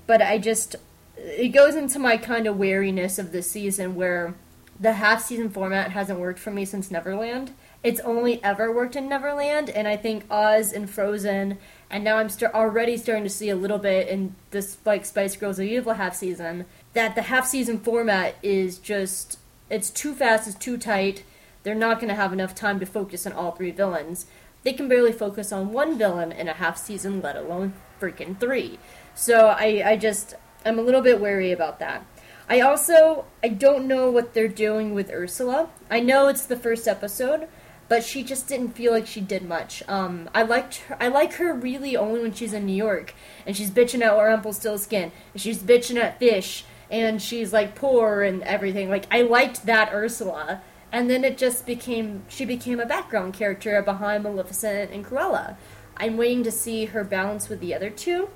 but 0.07 0.21
I 0.21 0.37
just 0.37 0.75
it 1.17 1.49
goes 1.49 1.75
into 1.75 1.99
my 1.99 2.17
kind 2.17 2.47
of 2.47 2.57
wariness 2.57 3.19
of 3.19 3.31
this 3.31 3.49
season 3.49 3.95
where 3.95 4.35
the 4.79 4.93
half 4.93 5.21
season 5.21 5.49
format 5.49 5.91
hasn't 5.91 6.19
worked 6.19 6.39
for 6.39 6.51
me 6.51 6.65
since 6.65 6.89
Neverland. 6.89 7.53
It's 7.83 7.99
only 8.01 8.43
ever 8.43 8.71
worked 8.73 8.95
in 8.95 9.09
Neverland, 9.09 9.69
and 9.69 9.87
I 9.87 9.95
think 9.95 10.25
Oz 10.29 10.73
and 10.73 10.89
Frozen, 10.89 11.57
and 11.89 12.03
now 12.03 12.17
I'm 12.17 12.29
st- 12.29 12.53
already 12.53 12.97
starting 12.97 13.23
to 13.23 13.29
see 13.29 13.49
a 13.49 13.55
little 13.55 13.77
bit 13.77 14.07
in 14.07 14.35
this 14.51 14.77
like 14.85 15.05
Spice 15.05 15.35
Girls 15.35 15.59
of 15.59 15.65
Evil 15.65 15.93
half 15.93 16.15
season 16.15 16.65
that 16.93 17.15
the 17.15 17.23
half 17.23 17.45
season 17.45 17.79
format 17.79 18.35
is 18.41 18.77
just 18.77 19.37
it's 19.69 19.89
too 19.89 20.13
fast, 20.13 20.47
it's 20.47 20.57
too 20.57 20.77
tight. 20.77 21.23
They're 21.63 21.75
not 21.75 21.97
going 21.99 22.09
to 22.09 22.15
have 22.15 22.33
enough 22.33 22.55
time 22.55 22.79
to 22.79 22.85
focus 22.85 23.27
on 23.27 23.33
all 23.33 23.51
three 23.51 23.71
villains. 23.71 24.25
They 24.63 24.73
can 24.73 24.87
barely 24.87 25.11
focus 25.11 25.51
on 25.51 25.71
one 25.71 25.97
villain 25.97 26.31
in 26.31 26.47
a 26.47 26.53
half 26.53 26.77
season, 26.77 27.21
let 27.21 27.35
alone 27.35 27.73
freaking 27.99 28.39
three. 28.39 28.79
So 29.13 29.47
I, 29.47 29.83
I 29.85 29.97
just 29.97 30.35
I'm 30.65 30.79
a 30.79 30.81
little 30.81 31.01
bit 31.01 31.21
wary 31.21 31.51
about 31.51 31.79
that. 31.79 32.05
I 32.49 32.61
also 32.61 33.25
I 33.43 33.49
don't 33.49 33.87
know 33.87 34.09
what 34.09 34.33
they're 34.33 34.47
doing 34.47 34.95
with 34.95 35.11
Ursula. 35.11 35.69
I 35.89 35.99
know 35.99 36.27
it's 36.27 36.45
the 36.45 36.55
first 36.55 36.87
episode, 36.87 37.47
but 37.87 38.03
she 38.03 38.23
just 38.23 38.47
didn't 38.47 38.75
feel 38.75 38.91
like 38.91 39.05
she 39.05 39.21
did 39.21 39.43
much. 39.43 39.83
Um, 39.87 40.29
I 40.33 40.41
liked 40.41 40.77
her, 40.77 40.97
I 40.99 41.09
like 41.09 41.33
her 41.33 41.53
really 41.53 41.95
only 41.95 42.21
when 42.21 42.33
she's 42.33 42.53
in 42.53 42.65
New 42.65 42.75
York 42.75 43.13
and 43.45 43.55
she's 43.55 43.69
bitching 43.69 44.01
at 44.01 44.17
Rumpelstiltskin 44.17 45.11
and 45.33 45.41
she's 45.41 45.59
bitching 45.59 45.97
at 45.97 46.17
Fish 46.17 46.65
and 46.89 47.21
she's 47.21 47.53
like 47.53 47.75
poor 47.75 48.23
and 48.23 48.41
everything. 48.41 48.89
Like 48.89 49.05
I 49.11 49.21
liked 49.21 49.67
that 49.67 49.93
Ursula, 49.93 50.63
and 50.91 51.07
then 51.07 51.23
it 51.23 51.37
just 51.37 51.67
became 51.67 52.23
she 52.27 52.45
became 52.45 52.79
a 52.79 52.85
background 52.85 53.35
character 53.35 53.79
behind 53.83 54.23
Maleficent 54.23 54.91
and 54.91 55.05
Cruella. 55.05 55.55
I'm 55.97 56.17
waiting 56.17 56.43
to 56.45 56.51
see 56.51 56.85
her 56.85 57.03
balance 57.03 57.49
with 57.49 57.59
the 57.59 57.75
other 57.75 57.89
two. 57.89 58.29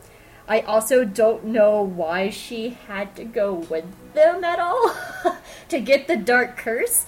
I 0.48 0.62
also 0.62 1.06
don't 1.06 1.46
know 1.46 1.82
why 1.82 2.30
she 2.30 2.72
had 2.88 3.16
to 3.16 3.24
go 3.24 3.54
with 3.54 3.86
them 4.14 4.44
at 4.44 4.60
all 4.60 4.96
to 5.70 5.80
get 5.80 6.08
the 6.08 6.18
dark 6.18 6.58
curse. 6.58 7.06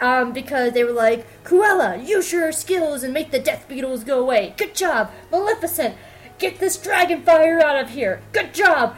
Um, 0.00 0.32
because 0.32 0.72
they 0.72 0.82
were 0.82 0.92
like, 0.92 1.44
Cruella, 1.44 2.04
use 2.04 2.32
your 2.32 2.50
skills 2.50 3.04
and 3.04 3.14
make 3.14 3.30
the 3.30 3.38
death 3.38 3.68
beetles 3.68 4.02
go 4.02 4.20
away. 4.20 4.52
Good 4.56 4.74
job, 4.74 5.12
Maleficent. 5.30 5.94
Get 6.38 6.58
this 6.58 6.76
dragon 6.76 7.22
fire 7.22 7.60
out 7.60 7.80
of 7.80 7.90
here. 7.90 8.20
Good 8.32 8.52
job, 8.52 8.96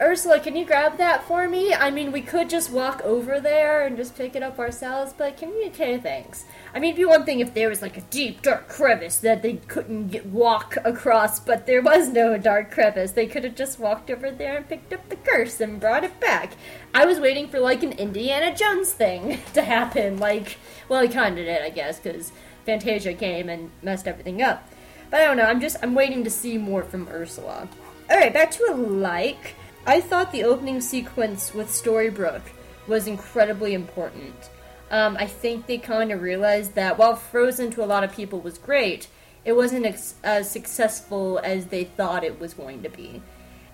Ursula, 0.00 0.40
can 0.40 0.56
you 0.56 0.64
grab 0.64 0.96
that 0.98 1.22
for 1.22 1.46
me? 1.48 1.72
I 1.72 1.88
mean, 1.90 2.10
we 2.10 2.20
could 2.20 2.50
just 2.50 2.72
walk 2.72 3.00
over 3.04 3.38
there 3.38 3.86
and 3.86 3.96
just 3.96 4.16
pick 4.16 4.34
it 4.34 4.42
up 4.42 4.58
ourselves, 4.58 5.14
but 5.16 5.36
can 5.36 5.50
we? 5.50 5.66
Okay, 5.66 5.98
thanks. 5.98 6.46
I 6.74 6.80
mean, 6.80 6.90
it'd 6.90 6.98
be 6.98 7.04
one 7.04 7.24
thing 7.24 7.38
if 7.38 7.54
there 7.54 7.68
was 7.68 7.80
like 7.80 7.96
a 7.96 8.00
deep, 8.00 8.42
dark 8.42 8.68
crevice 8.68 9.18
that 9.18 9.42
they 9.42 9.54
couldn't 9.68 10.08
get, 10.08 10.26
walk 10.26 10.76
across, 10.84 11.38
but 11.38 11.66
there 11.66 11.80
was 11.80 12.08
no 12.08 12.36
dark 12.36 12.72
crevice. 12.72 13.12
They 13.12 13.28
could 13.28 13.44
have 13.44 13.54
just 13.54 13.78
walked 13.78 14.10
over 14.10 14.32
there 14.32 14.56
and 14.56 14.68
picked 14.68 14.92
up 14.92 15.08
the 15.08 15.16
curse 15.16 15.60
and 15.60 15.78
brought 15.78 16.02
it 16.02 16.18
back. 16.18 16.54
I 16.92 17.06
was 17.06 17.20
waiting 17.20 17.46
for 17.46 17.60
like 17.60 17.84
an 17.84 17.92
Indiana 17.92 18.52
Jones 18.52 18.92
thing 18.92 19.38
to 19.54 19.62
happen. 19.62 20.18
Like, 20.18 20.56
well, 20.88 21.02
he 21.02 21.08
kind 21.08 21.38
of 21.38 21.44
did, 21.44 21.62
I 21.62 21.70
guess, 21.70 22.00
because 22.00 22.32
Fantasia 22.66 23.14
came 23.14 23.48
and 23.48 23.70
messed 23.80 24.08
everything 24.08 24.42
up. 24.42 24.68
But 25.08 25.20
I 25.20 25.24
don't 25.26 25.36
know. 25.36 25.44
I'm 25.44 25.60
just 25.60 25.76
I'm 25.82 25.94
waiting 25.94 26.24
to 26.24 26.30
see 26.30 26.58
more 26.58 26.82
from 26.82 27.08
Ursula. 27.08 27.68
All 28.10 28.16
right, 28.16 28.34
back 28.34 28.50
to 28.52 28.64
a 28.70 28.74
like. 28.74 29.54
I 29.86 30.00
thought 30.00 30.32
the 30.32 30.44
opening 30.44 30.80
sequence 30.80 31.52
with 31.52 31.68
Storybrooke 31.68 32.52
was 32.86 33.06
incredibly 33.06 33.74
important. 33.74 34.50
Um, 34.90 35.16
I 35.18 35.26
think 35.26 35.66
they 35.66 35.76
kind 35.76 36.10
of 36.10 36.22
realized 36.22 36.74
that 36.74 36.96
while 36.96 37.16
Frozen 37.16 37.70
to 37.72 37.84
a 37.84 37.86
lot 37.86 38.02
of 38.02 38.12
people 38.12 38.40
was 38.40 38.56
great, 38.56 39.08
it 39.44 39.52
wasn't 39.52 39.84
as 40.22 40.50
successful 40.50 41.38
as 41.44 41.66
they 41.66 41.84
thought 41.84 42.24
it 42.24 42.40
was 42.40 42.54
going 42.54 42.82
to 42.82 42.88
be. 42.88 43.20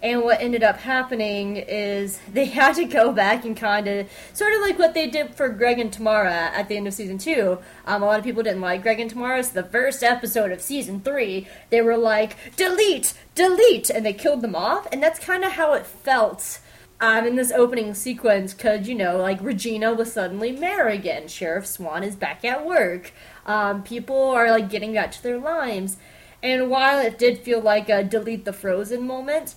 And 0.03 0.23
what 0.23 0.41
ended 0.41 0.63
up 0.63 0.79
happening 0.79 1.57
is 1.57 2.19
they 2.33 2.47
had 2.47 2.75
to 2.77 2.85
go 2.85 3.13
back 3.13 3.45
and 3.45 3.57
kind 3.57 3.87
of, 3.87 4.11
sort 4.33 4.55
of 4.55 4.61
like 4.61 4.79
what 4.79 4.95
they 4.95 5.09
did 5.09 5.35
for 5.35 5.49
Greg 5.49 5.79
and 5.79 5.93
Tamara 5.93 6.51
at 6.55 6.69
the 6.69 6.77
end 6.77 6.87
of 6.87 6.95
season 6.95 7.19
two. 7.19 7.59
Um, 7.87 8.03
a 8.03 8.07
lot 8.07 8.19
of 8.19 8.25
people 8.25 8.43
didn't 8.43 8.61
like 8.61 8.83
Greg 8.83 9.01
and 9.01 9.11
Tamara, 9.11 9.43
so 9.43 9.63
the 9.63 9.69
first 9.69 10.03
episode 10.03 10.53
of 10.53 10.61
season 10.61 11.01
three, 11.01 11.47
they 11.71 11.83
were 11.83 11.97
like, 11.97 12.37
delete, 12.57 13.15
delete, 13.35 13.91
and 13.91 14.05
they 14.05 14.13
killed 14.13 14.41
them 14.41 14.55
off. 14.55 14.87
And 14.93 15.03
that's 15.03 15.19
kind 15.19 15.45
of 15.45 15.53
how 15.53 15.75
it 15.75 15.87
felt 15.87 16.61
um, 17.01 17.27
in 17.27 17.37
this 17.37 17.53
opening 17.53 17.95
sequence, 17.95 18.53
because, 18.53 18.89
you 18.89 18.95
know, 18.95 19.17
like 19.17 19.41
Regina 19.41 19.93
was 19.95 20.13
suddenly 20.13 20.53
mayor 20.53 20.89
again. 20.89 21.29
Sheriff 21.29 21.67
Swan 21.67 22.03
is 22.03 22.15
back 22.15 22.45
at 22.45 22.67
work. 22.67 23.13
Um, 23.47 23.83
people 23.83 24.31
are 24.31 24.51
like 24.51 24.69
getting 24.69 24.95
back 24.95 25.13
to 25.13 25.23
their 25.23 25.39
lives. 25.39 25.97
And 26.43 26.71
while 26.71 26.99
it 26.99 27.19
did 27.19 27.39
feel 27.39 27.61
like 27.61 27.89
a 27.89 28.03
delete 28.03 28.45
the 28.45 28.53
Frozen 28.53 29.07
moment, 29.07 29.55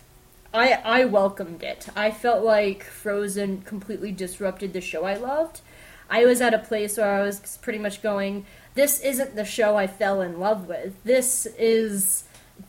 I 0.53 0.73
I 0.83 1.05
welcomed 1.05 1.63
it. 1.63 1.87
I 1.95 2.11
felt 2.11 2.43
like 2.43 2.83
Frozen 2.83 3.63
completely 3.63 4.11
disrupted 4.11 4.73
the 4.73 4.81
show 4.81 5.03
I 5.05 5.15
loved. 5.15 5.61
I 6.09 6.25
was 6.25 6.41
at 6.41 6.53
a 6.53 6.59
place 6.59 6.97
where 6.97 7.11
I 7.11 7.23
was 7.23 7.57
pretty 7.61 7.79
much 7.79 8.03
going, 8.03 8.45
this 8.75 8.99
isn't 8.99 9.35
the 9.35 9.45
show 9.45 9.77
I 9.77 9.87
fell 9.87 10.21
in 10.21 10.39
love 10.39 10.67
with. 10.67 10.93
This 11.03 11.47
is 11.57 12.25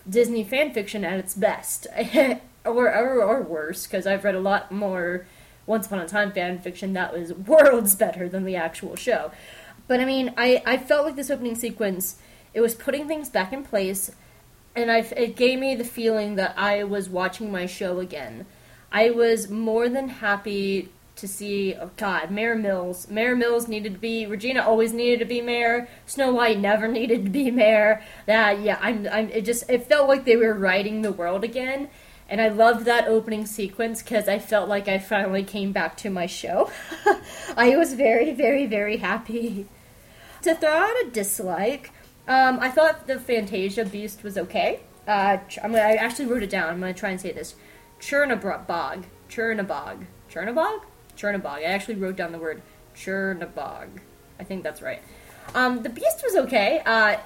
Disney 0.09 0.45
fan 0.45 0.73
fiction 0.73 1.05
at 1.05 1.19
its 1.19 1.35
best, 1.35 1.87
or, 2.65 2.95
or 2.95 3.23
or 3.23 3.43
worse, 3.43 3.87
because 3.87 4.07
I've 4.07 4.25
read 4.25 4.35
a 4.35 4.41
lot 4.41 4.73
more 4.73 5.27
Once 5.67 5.87
Upon 5.87 5.99
a 6.01 6.09
Time 6.09 6.33
fan 6.33 6.59
fiction 6.59 6.95
that 6.95 7.13
was 7.13 7.33
worlds 7.35 7.95
better 7.97 8.29
than 8.29 8.45
the 8.45 8.57
actual 8.57 8.97
show. 8.97 9.31
But 9.87 10.01
I 10.01 10.07
mean, 10.07 10.33
I 10.37 10.63
I 10.65 10.77
felt 10.79 11.05
like 11.05 11.17
this 11.17 11.31
opening 11.31 11.55
sequence, 11.55 12.17
it 12.55 12.61
was 12.61 12.75
putting 12.75 13.09
things 13.09 13.29
back 13.29 13.53
in 13.53 13.63
place 13.63 14.11
and 14.77 14.91
I, 14.91 14.99
it 14.99 15.37
gave 15.37 15.59
me 15.59 15.75
the 15.75 15.85
feeling 15.85 16.35
that 16.37 16.55
I 16.57 16.85
was 16.85 17.09
watching 17.09 17.51
my 17.53 17.67
show 17.67 18.01
again. 18.01 18.47
I 18.91 19.11
was 19.11 19.49
more 19.49 19.89
than 19.89 20.09
happy 20.09 20.91
to 21.17 21.29
see. 21.29 21.75
Oh 21.75 21.91
God, 21.97 22.31
Mayor 22.31 22.55
Mills. 22.55 23.09
Mayor 23.09 23.37
Mills 23.37 23.69
needed 23.69 23.95
to 23.95 23.99
be. 23.99 24.27
Regina 24.27 24.63
always 24.63 24.93
needed 24.93 25.19
to 25.21 25.25
be 25.25 25.41
mayor. 25.41 25.89
Snow 26.07 26.33
White 26.33 26.59
never 26.59 26.89
needed 27.01 27.25
to 27.25 27.31
be 27.31 27.51
mayor. 27.51 28.03
That 28.27 28.61
yeah, 28.61 28.79
I'm. 28.81 29.07
I'm. 29.11 29.31
It 29.31 29.43
just. 29.43 29.69
It 29.69 29.87
felt 29.87 30.09
like 30.09 30.25
they 30.25 30.37
were 30.37 30.55
writing 30.55 31.03
the 31.03 31.13
world 31.13 31.45
again. 31.45 31.89
And 32.29 32.41
I 32.41 32.49
loved 32.49 32.87
that 32.87 33.07
opening 33.07 33.45
sequence 33.45 34.03
because 34.03 34.29
I 34.29 34.39
felt 34.39 34.69
like 34.69 34.89
I 34.89 34.99
finally 34.99 35.45
came 35.45 35.73
back 35.73 35.97
to 35.99 36.11
my 36.11 36.25
show. 36.25 36.71
I 37.57 37.77
was 37.77 37.93
very, 37.93 38.33
very, 38.33 38.67
very 38.67 38.97
happy. 38.97 39.67
To 40.43 40.55
throw 40.55 40.71
out 40.71 41.05
a 41.05 41.11
dislike, 41.11 41.93
um, 42.27 42.59
I 42.61 42.71
thought 42.71 43.07
the 43.07 43.19
Fantasia 43.19 43.85
Beast 43.85 44.23
was 44.23 44.39
okay. 44.39 44.81
Uh, 45.07 45.39
I'm 45.63 45.73
gonna, 45.73 45.83
I 45.83 45.95
actually 45.95 46.27
wrote 46.27 46.43
it 46.43 46.51
down. 46.51 46.71
I'm 46.71 46.81
going 46.81 46.95
to 46.95 46.99
try 46.99 47.11
and 47.11 47.21
say 47.21 47.33
this. 47.33 47.55
Chernabog. 48.01 49.05
Chernabog. 49.29 50.07
Chernabog? 50.31 50.81
Chernabog. 51.17 51.47
I 51.47 51.63
actually 51.65 51.97
wrote 51.97 52.17
down 52.17 52.33
the 52.33 52.39
word 52.39 52.63
Chernabog. 52.95 53.89
I 54.39 54.45
think 54.45 54.63
that's 54.63 54.83
right. 54.83 55.03
Um, 55.55 55.83
the 55.83 55.91
Beast 55.91 56.23
was 56.25 56.37
okay. 56.47 56.81
Uh, 56.85 57.17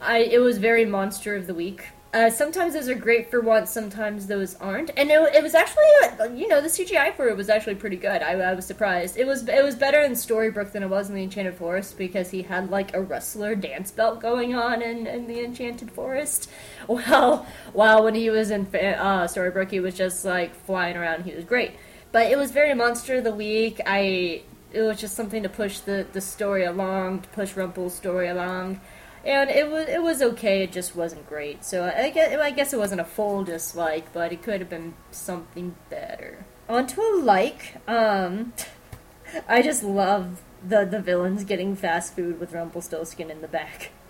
I, 0.00 0.18
it 0.18 0.40
was 0.40 0.58
very 0.58 0.84
Monster 0.84 1.36
of 1.36 1.46
the 1.46 1.54
Week. 1.54 1.84
Uh, 2.16 2.30
sometimes 2.30 2.72
those 2.72 2.88
are 2.88 2.94
great 2.94 3.30
for 3.30 3.42
once, 3.42 3.70
sometimes 3.70 4.26
those 4.26 4.54
aren't. 4.54 4.90
And 4.96 5.10
it, 5.10 5.20
it 5.34 5.42
was 5.42 5.54
actually, 5.54 5.84
uh, 6.18 6.24
you 6.32 6.48
know, 6.48 6.62
the 6.62 6.68
CGI 6.68 7.14
for 7.14 7.28
it 7.28 7.36
was 7.36 7.50
actually 7.50 7.74
pretty 7.74 7.98
good. 7.98 8.22
I, 8.22 8.40
I, 8.40 8.54
was 8.54 8.64
surprised. 8.64 9.18
It 9.18 9.26
was 9.26 9.46
it 9.46 9.62
was 9.62 9.74
better 9.74 10.00
in 10.00 10.12
Storybrooke 10.12 10.72
than 10.72 10.82
it 10.82 10.88
was 10.88 11.10
in 11.10 11.14
the 11.14 11.22
Enchanted 11.22 11.56
Forest 11.56 11.98
because 11.98 12.30
he 12.30 12.40
had 12.40 12.70
like 12.70 12.94
a 12.94 13.02
wrestler 13.02 13.54
dance 13.54 13.90
belt 13.90 14.22
going 14.22 14.54
on 14.54 14.80
in, 14.80 15.06
in 15.06 15.26
the 15.26 15.44
Enchanted 15.44 15.90
Forest. 15.90 16.50
Well, 16.88 17.46
while 17.72 18.04
when 18.04 18.14
he 18.14 18.30
was 18.30 18.50
in 18.50 18.62
uh, 18.62 19.26
Storybrooke, 19.26 19.72
he 19.72 19.80
was 19.80 19.94
just 19.94 20.24
like 20.24 20.54
flying 20.54 20.96
around. 20.96 21.24
He 21.24 21.34
was 21.34 21.44
great. 21.44 21.72
But 22.12 22.30
it 22.30 22.38
was 22.38 22.52
very 22.52 22.72
Monster 22.74 23.16
of 23.16 23.24
the 23.24 23.34
Week. 23.34 23.80
I 23.84 24.42
it 24.72 24.82
was 24.82 24.98
just 24.98 25.16
something 25.16 25.42
to 25.42 25.48
push 25.48 25.80
the, 25.80 26.06
the 26.12 26.20
story 26.20 26.64
along, 26.64 27.22
to 27.22 27.28
push 27.30 27.56
Rumple's 27.56 27.94
story 27.94 28.28
along 28.28 28.80
and 29.26 29.50
it 29.50 29.70
was 29.70 29.88
it 29.88 30.02
was 30.02 30.22
okay. 30.22 30.62
It 30.62 30.72
just 30.72 30.94
wasn't 30.94 31.28
great. 31.28 31.64
So 31.64 31.84
I 31.84 32.10
guess 32.10 32.38
I 32.38 32.50
guess 32.52 32.72
it 32.72 32.78
wasn't 32.78 33.00
a 33.00 33.04
full 33.04 33.42
dislike, 33.44 34.12
but 34.12 34.32
it 34.32 34.42
could 34.42 34.60
have 34.60 34.70
been 34.70 34.94
something 35.10 35.74
better. 35.90 36.46
Onto 36.68 37.00
a 37.00 37.20
like. 37.20 37.76
Um, 37.88 38.52
I 39.48 39.62
just 39.62 39.82
love 39.82 40.42
the 40.66 40.84
the 40.84 41.00
villains 41.00 41.44
getting 41.44 41.74
fast 41.74 42.14
food 42.14 42.38
with 42.38 42.52
Rumpelstiltskin 42.52 43.30
in 43.30 43.42
the 43.42 43.48
back. 43.48 43.90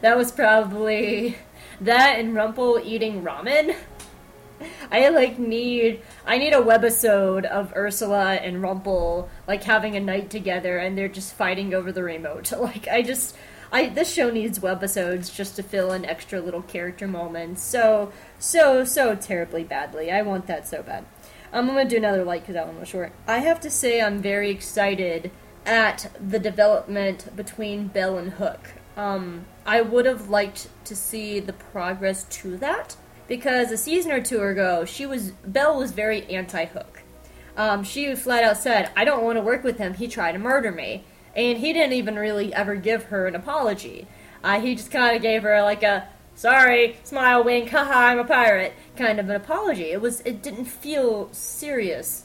That 0.00 0.18
was 0.18 0.32
probably 0.32 1.38
that 1.80 2.18
and 2.18 2.34
Rumple 2.34 2.80
eating 2.84 3.22
ramen. 3.22 3.76
I 4.90 5.08
like 5.08 5.38
need 5.38 6.02
I 6.26 6.36
need 6.36 6.52
a 6.52 6.60
webisode 6.60 7.44
of 7.44 7.72
Ursula 7.76 8.34
and 8.34 8.60
Rumple 8.60 9.30
like 9.46 9.62
having 9.62 9.96
a 9.96 10.00
night 10.00 10.30
together 10.30 10.78
and 10.78 10.98
they're 10.98 11.08
just 11.08 11.32
fighting 11.34 11.72
over 11.72 11.92
the 11.92 12.02
remote. 12.02 12.52
Like 12.52 12.88
I 12.88 13.02
just 13.02 13.36
I 13.70 13.88
this 13.88 14.12
show 14.12 14.30
needs 14.30 14.58
webisodes 14.58 15.34
just 15.34 15.56
to 15.56 15.62
fill 15.62 15.92
in 15.92 16.04
extra 16.04 16.40
little 16.40 16.62
character 16.62 17.06
moments. 17.06 17.62
So 17.62 18.12
so 18.38 18.84
so 18.84 19.14
terribly 19.14 19.64
badly. 19.64 20.10
I 20.10 20.22
want 20.22 20.46
that 20.46 20.66
so 20.66 20.82
bad. 20.82 21.04
I'm 21.52 21.66
gonna 21.66 21.84
do 21.84 21.96
another 21.96 22.24
like 22.24 22.42
because 22.42 22.54
that 22.54 22.66
one 22.66 22.78
was 22.80 22.88
short. 22.88 23.12
I 23.26 23.38
have 23.38 23.60
to 23.60 23.70
say 23.70 24.00
I'm 24.00 24.20
very 24.20 24.50
excited 24.50 25.30
at 25.66 26.10
the 26.26 26.38
development 26.38 27.34
between 27.36 27.88
Belle 27.88 28.18
and 28.18 28.32
Hook. 28.32 28.72
Um, 28.96 29.44
I 29.66 29.82
would 29.82 30.06
have 30.06 30.28
liked 30.28 30.68
to 30.84 30.96
see 30.96 31.40
the 31.40 31.52
progress 31.52 32.24
to 32.24 32.56
that 32.58 32.96
because 33.28 33.70
a 33.70 33.76
season 33.76 34.10
or 34.12 34.22
two 34.22 34.42
ago, 34.42 34.84
she 34.84 35.06
was 35.06 35.32
Belle 35.44 35.78
was 35.78 35.92
very 35.92 36.24
anti-Hook. 36.24 37.02
Um, 37.56 37.84
she 37.84 38.14
flat 38.14 38.44
out 38.44 38.56
said, 38.56 38.90
"I 38.96 39.04
don't 39.04 39.24
want 39.24 39.36
to 39.36 39.42
work 39.42 39.62
with 39.62 39.78
him. 39.78 39.94
He 39.94 40.08
tried 40.08 40.32
to 40.32 40.38
murder 40.38 40.72
me." 40.72 41.04
And 41.38 41.58
he 41.58 41.72
didn't 41.72 41.92
even 41.92 42.18
really 42.18 42.52
ever 42.52 42.74
give 42.74 43.04
her 43.04 43.28
an 43.28 43.36
apology. 43.36 44.08
Uh, 44.42 44.60
he 44.60 44.74
just 44.74 44.90
kind 44.90 45.14
of 45.14 45.22
gave 45.22 45.44
her 45.44 45.62
like 45.62 45.84
a 45.84 46.08
sorry, 46.34 46.96
smile, 47.04 47.42
wink, 47.44 47.70
haha, 47.70 48.06
I'm 48.06 48.18
a 48.18 48.24
pirate 48.24 48.74
kind 48.96 49.20
of 49.20 49.28
an 49.28 49.36
apology. 49.36 49.92
It 49.92 50.00
was 50.00 50.20
it 50.22 50.42
didn't 50.42 50.64
feel 50.64 51.32
serious. 51.32 52.24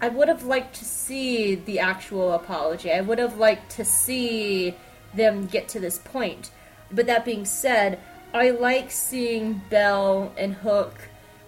I 0.00 0.08
would 0.08 0.28
have 0.28 0.44
liked 0.44 0.76
to 0.76 0.84
see 0.84 1.54
the 1.54 1.78
actual 1.78 2.32
apology. 2.32 2.90
I 2.90 3.02
would 3.02 3.18
have 3.18 3.38
liked 3.38 3.70
to 3.72 3.84
see 3.84 4.74
them 5.12 5.46
get 5.46 5.68
to 5.68 5.80
this 5.80 5.98
point. 5.98 6.50
But 6.90 7.06
that 7.06 7.24
being 7.24 7.44
said, 7.44 8.00
I 8.32 8.50
like 8.50 8.90
seeing 8.90 9.62
Belle 9.70 10.32
and 10.36 10.54
Hook 10.54 10.94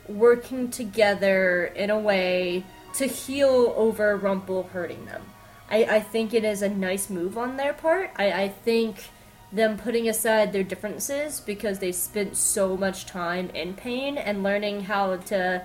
working 0.06 0.70
together 0.70 1.66
in 1.75 1.90
a 1.90 1.99
way 1.99 2.64
to 2.94 3.06
heal 3.06 3.75
over 3.76 4.16
Rumple 4.16 4.64
hurting 4.64 5.06
them. 5.06 5.23
I, 5.70 5.85
I 5.85 6.00
think 6.00 6.32
it 6.32 6.44
is 6.44 6.62
a 6.62 6.68
nice 6.68 7.11
move 7.11 7.37
on 7.37 7.56
their 7.56 7.73
part. 7.73 8.11
I, 8.16 8.30
I 8.32 8.49
think 8.49 9.08
them 9.52 9.78
putting 9.78 10.08
aside 10.08 10.52
their 10.52 10.62
differences 10.62 11.40
because 11.40 11.78
they 11.78 11.92
spent 11.92 12.37
so 12.37 12.76
much 12.76 13.06
time 13.06 13.50
in 13.50 13.75
pain 13.75 14.18
and 14.18 14.42
learning 14.42 14.82
how 14.82 15.16
to. 15.16 15.64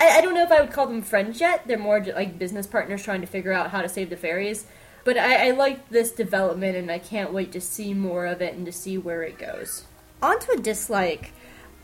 I, 0.00 0.18
I 0.18 0.20
don't 0.20 0.34
know 0.34 0.44
if 0.44 0.52
I 0.52 0.60
would 0.60 0.72
call 0.72 0.86
them 0.86 1.02
friends 1.02 1.40
yet. 1.40 1.66
They're 1.66 1.78
more 1.78 2.04
like 2.04 2.38
business 2.38 2.66
partners 2.66 3.02
trying 3.02 3.20
to 3.20 3.26
figure 3.26 3.52
out 3.52 3.70
how 3.70 3.82
to 3.82 3.88
save 3.88 4.10
the 4.10 4.16
fairies. 4.16 4.66
But 5.04 5.16
I, 5.16 5.48
I 5.48 5.50
like 5.52 5.88
this 5.88 6.10
development 6.12 6.76
and 6.76 6.90
I 6.90 6.98
can't 6.98 7.32
wait 7.32 7.52
to 7.52 7.60
see 7.60 7.94
more 7.94 8.26
of 8.26 8.42
it 8.42 8.54
and 8.54 8.66
to 8.66 8.72
see 8.72 8.98
where 8.98 9.22
it 9.22 9.38
goes. 9.38 9.86
On 10.22 10.38
to 10.38 10.52
a 10.52 10.56
dislike. 10.56 11.32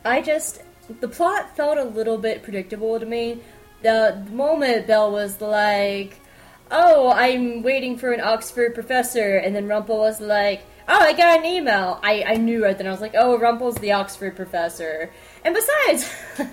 I 0.04 0.20
just. 0.20 0.62
The 1.00 1.08
plot 1.08 1.56
felt 1.56 1.78
a 1.78 1.84
little 1.84 2.18
bit 2.18 2.42
predictable 2.42 3.00
to 3.00 3.06
me. 3.06 3.40
The 3.80 4.22
moment 4.30 4.86
Belle 4.86 5.10
was 5.12 5.40
like, 5.40 6.20
oh, 6.70 7.10
I'm 7.10 7.62
waiting 7.62 7.96
for 7.96 8.12
an 8.12 8.20
Oxford 8.20 8.74
professor. 8.74 9.36
And 9.36 9.54
then 9.54 9.68
Rumple 9.68 9.98
was 9.98 10.20
like, 10.20 10.62
oh, 10.88 10.98
I 10.98 11.12
got 11.12 11.40
an 11.40 11.46
email. 11.46 12.00
I, 12.02 12.24
I 12.26 12.34
knew 12.36 12.64
it. 12.64 12.78
Then 12.78 12.86
I 12.86 12.90
was 12.90 13.00
like, 13.00 13.14
oh, 13.16 13.38
Rumple's 13.38 13.76
the 13.76 13.92
Oxford 13.92 14.36
professor. 14.36 15.10
And 15.44 15.54
besides, 15.54 16.10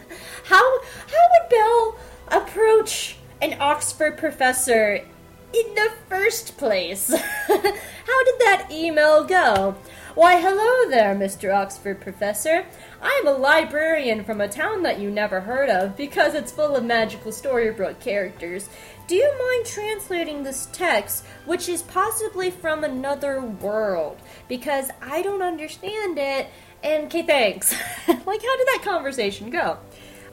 how, 0.46 0.82
how 0.82 1.30
would 1.32 1.50
Belle 1.50 1.98
approach 2.30 3.18
an 3.41 3.58
Oxford 3.60 4.18
professor 4.18 5.06
in 5.53 5.75
the 5.75 5.91
first 6.08 6.58
place? 6.58 7.13
how 7.48 7.58
did 7.58 8.39
that 8.39 8.68
email 8.72 9.24
go? 9.24 9.75
Why, 10.13 10.41
hello 10.41 10.89
there, 10.89 11.15
Mr. 11.15 11.56
Oxford 11.56 12.01
Professor. 12.01 12.65
I 13.01 13.22
am 13.22 13.30
a 13.30 13.38
librarian 13.38 14.25
from 14.25 14.41
a 14.41 14.50
town 14.50 14.84
that 14.84 15.00
you 15.00 15.10
never 15.10 15.39
heard 15.39 15.70
of 15.70 15.96
because 15.96 16.36
it's 16.36 16.51
full 16.51 16.75
of 16.75 16.84
magical 16.84 17.32
Storybrooke 17.32 18.01
characters. 18.01 18.68
Do 19.12 19.18
you 19.18 19.30
mind 19.38 19.65
translating 19.65 20.41
this 20.41 20.70
text, 20.72 21.25
which 21.46 21.68
is 21.68 21.82
possibly 21.82 22.50
from 22.50 22.86
another 22.86 23.41
world? 23.41 24.22
Because 24.48 24.89
I 25.01 25.22
don't 25.22 25.41
understand 25.41 26.18
it. 26.18 26.48
And 26.82 27.08
okay, 27.08 27.22
thanks. 27.24 27.74
like, 28.08 28.41
how 28.41 28.58
did 28.58 28.68
that 28.68 28.82
conversation 28.86 29.50
go? 29.50 29.80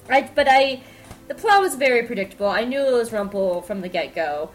I, 0.08 0.30
but 0.32 0.46
I, 0.48 0.82
the 1.26 1.34
plot 1.34 1.60
was 1.60 1.74
very 1.74 2.04
predictable. 2.04 2.46
I 2.46 2.62
knew 2.62 2.80
it 2.80 2.92
was 2.92 3.12
Rumple 3.12 3.62
from 3.62 3.80
the 3.80 3.88
get 3.88 4.14
go. 4.14 4.52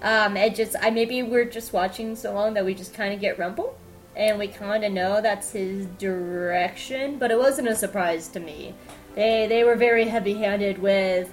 Um, 0.00 0.38
it 0.38 0.54
just, 0.54 0.74
I 0.80 0.88
maybe 0.88 1.22
we're 1.22 1.44
just 1.44 1.74
watching 1.74 2.16
so 2.16 2.32
long 2.32 2.54
that 2.54 2.64
we 2.64 2.72
just 2.72 2.94
kind 2.94 3.12
of 3.12 3.20
get 3.20 3.38
Rumple, 3.38 3.78
and 4.16 4.38
we 4.38 4.48
kind 4.48 4.82
of 4.82 4.92
know 4.92 5.20
that's 5.20 5.52
his 5.52 5.84
direction. 5.98 7.18
But 7.18 7.30
it 7.30 7.38
wasn't 7.38 7.68
a 7.68 7.76
surprise 7.76 8.28
to 8.28 8.40
me. 8.40 8.74
They 9.14 9.46
they 9.46 9.62
were 9.62 9.76
very 9.76 10.06
heavy 10.06 10.38
handed 10.38 10.78
with 10.78 11.30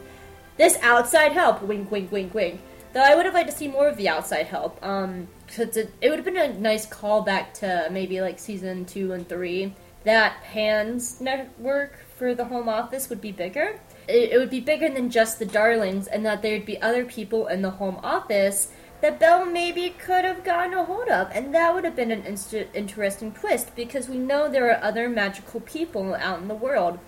this 0.57 0.77
outside 0.81 1.31
help. 1.31 1.61
Wink, 1.61 1.91
wink, 1.91 2.11
wink, 2.11 2.33
wink. 2.33 2.61
Though 2.93 3.01
I 3.01 3.15
would 3.15 3.25
have 3.25 3.33
liked 3.33 3.49
to 3.49 3.55
see 3.55 3.67
more 3.67 3.87
of 3.87 3.97
the 3.97 4.07
outside 4.07 4.47
help. 4.47 4.83
Um, 4.83 5.27
cause 5.53 5.75
it, 5.75 5.93
it 6.01 6.09
would 6.09 6.17
have 6.17 6.25
been 6.25 6.37
a 6.37 6.57
nice 6.57 6.85
callback 6.85 7.53
to 7.55 7.89
maybe 7.91 8.21
like 8.21 8.39
season 8.39 8.85
two 8.85 9.11
and 9.11 9.27
three. 9.27 9.73
That 10.05 10.41
Pan's 10.43 11.19
network 11.19 11.99
for 12.15 12.33
the 12.33 12.45
home 12.45 12.69
office 12.69 13.09
would 13.09 13.21
be 13.21 13.31
bigger. 13.31 13.79
It, 14.07 14.31
it 14.31 14.37
would 14.37 14.49
be 14.49 14.61
bigger 14.61 14.87
than 14.89 15.09
just 15.09 15.39
the 15.39 15.45
Darlings, 15.45 16.07
and 16.07 16.25
that 16.25 16.41
there'd 16.41 16.65
be 16.65 16.81
other 16.81 17.05
people 17.05 17.47
in 17.47 17.61
the 17.61 17.71
home 17.71 17.99
office 18.03 18.69
that 19.01 19.19
Belle 19.19 19.45
maybe 19.45 19.89
could 19.89 20.23
have 20.23 20.43
gotten 20.43 20.73
a 20.73 20.85
hold 20.85 21.09
of, 21.09 21.29
and 21.31 21.53
that 21.53 21.73
would 21.73 21.83
have 21.83 21.95
been 21.95 22.11
an 22.11 22.23
inst- 22.23 22.53
interesting 22.73 23.31
twist 23.31 23.75
because 23.75 24.07
we 24.07 24.17
know 24.17 24.47
there 24.47 24.71
are 24.71 24.83
other 24.83 25.09
magical 25.09 25.59
people 25.59 26.15
out 26.15 26.39
in 26.39 26.47
the 26.47 26.55
world 26.55 26.99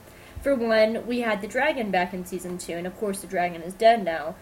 for 0.47 0.55
one, 0.55 1.05
we 1.05 1.19
had 1.19 1.41
the 1.41 1.47
dragon 1.47 1.91
back 1.91 2.13
in 2.13 2.25
season 2.25 2.57
two, 2.57 2.71
and 2.71 2.87
of 2.87 2.97
course 2.97 3.19
the 3.19 3.27
dragon 3.27 3.61
is 3.61 3.73
dead 3.73 4.05
now. 4.05 4.33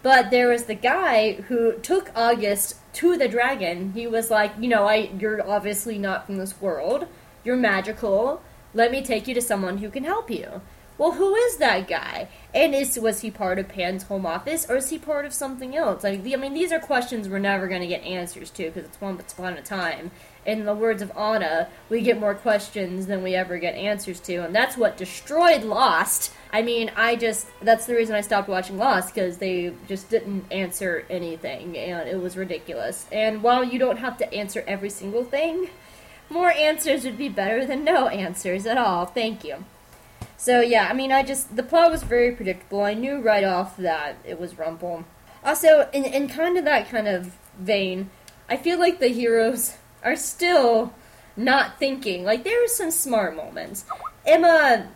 But 0.00 0.30
there 0.30 0.48
was 0.48 0.64
the 0.64 0.76
guy 0.76 1.32
who 1.32 1.72
took 1.78 2.12
August 2.14 2.76
to 2.94 3.16
the 3.16 3.26
dragon. 3.26 3.92
He 3.92 4.06
was 4.06 4.30
like, 4.30 4.52
you 4.60 4.68
know, 4.68 4.86
I 4.86 5.10
you're 5.18 5.44
obviously 5.44 5.98
not 5.98 6.26
from 6.26 6.36
this 6.36 6.60
world. 6.60 7.08
You're 7.42 7.56
magical. 7.56 8.42
Let 8.74 8.92
me 8.92 9.02
take 9.02 9.26
you 9.26 9.34
to 9.34 9.42
someone 9.42 9.78
who 9.78 9.90
can 9.90 10.04
help 10.04 10.30
you. 10.30 10.60
Well, 10.96 11.12
who 11.12 11.34
is 11.34 11.56
that 11.56 11.88
guy? 11.88 12.28
And 12.54 12.72
is 12.72 12.96
was 13.00 13.22
he 13.22 13.32
part 13.32 13.58
of 13.58 13.68
Pan's 13.68 14.04
home 14.04 14.26
office, 14.26 14.70
or 14.70 14.76
is 14.76 14.90
he 14.90 14.98
part 14.98 15.24
of 15.24 15.34
something 15.34 15.74
else? 15.74 16.04
Like, 16.04 16.20
I 16.20 16.36
mean, 16.36 16.54
these 16.54 16.70
are 16.70 16.78
questions 16.78 17.28
we're 17.28 17.40
never 17.40 17.66
going 17.66 17.80
to 17.80 17.88
get 17.88 18.04
answers 18.04 18.50
to 18.50 18.66
because 18.66 18.84
it's 18.84 19.00
once 19.00 19.32
upon 19.32 19.54
a 19.54 19.62
time. 19.62 20.12
In 20.46 20.64
the 20.64 20.74
words 20.74 21.02
of 21.02 21.12
Anna, 21.16 21.68
we 21.90 22.00
get 22.00 22.18
more 22.18 22.34
questions 22.34 23.06
than 23.06 23.22
we 23.22 23.34
ever 23.34 23.58
get 23.58 23.74
answers 23.74 24.20
to, 24.20 24.36
and 24.36 24.54
that's 24.54 24.76
what 24.76 24.96
destroyed 24.96 25.62
Lost. 25.62 26.32
I 26.50 26.62
mean, 26.62 26.90
I 26.96 27.16
just 27.16 27.48
that's 27.60 27.86
the 27.86 27.94
reason 27.94 28.14
I 28.14 28.22
stopped 28.22 28.48
watching 28.48 28.78
Lost 28.78 29.14
because 29.14 29.36
they 29.36 29.74
just 29.86 30.08
didn't 30.08 30.50
answer 30.50 31.04
anything, 31.10 31.76
and 31.76 32.08
it 32.08 32.20
was 32.20 32.36
ridiculous. 32.38 33.06
And 33.12 33.42
while 33.42 33.62
you 33.62 33.78
don't 33.78 33.98
have 33.98 34.16
to 34.18 34.32
answer 34.32 34.64
every 34.66 34.90
single 34.90 35.24
thing, 35.24 35.68
more 36.30 36.50
answers 36.50 37.04
would 37.04 37.18
be 37.18 37.28
better 37.28 37.66
than 37.66 37.84
no 37.84 38.08
answers 38.08 38.64
at 38.64 38.78
all. 38.78 39.04
Thank 39.04 39.44
you. 39.44 39.64
So 40.38 40.62
yeah, 40.62 40.88
I 40.90 40.94
mean, 40.94 41.12
I 41.12 41.22
just 41.22 41.54
the 41.54 41.62
plot 41.62 41.90
was 41.90 42.02
very 42.02 42.32
predictable. 42.32 42.82
I 42.82 42.94
knew 42.94 43.20
right 43.20 43.44
off 43.44 43.76
that 43.76 44.16
it 44.24 44.40
was 44.40 44.58
Rumple. 44.58 45.04
Also, 45.44 45.90
in 45.92 46.04
in 46.04 46.28
kind 46.28 46.56
of 46.56 46.64
that 46.64 46.88
kind 46.88 47.06
of 47.06 47.36
vein, 47.58 48.08
I 48.48 48.56
feel 48.56 48.78
like 48.78 49.00
the 49.00 49.08
heroes 49.08 49.76
are 50.04 50.16
still 50.16 50.92
not 51.36 51.78
thinking. 51.78 52.24
Like 52.24 52.44
there 52.44 52.60
were 52.60 52.68
some 52.68 52.90
smart 52.90 53.36
moments. 53.36 53.84
Emma, 54.26 54.88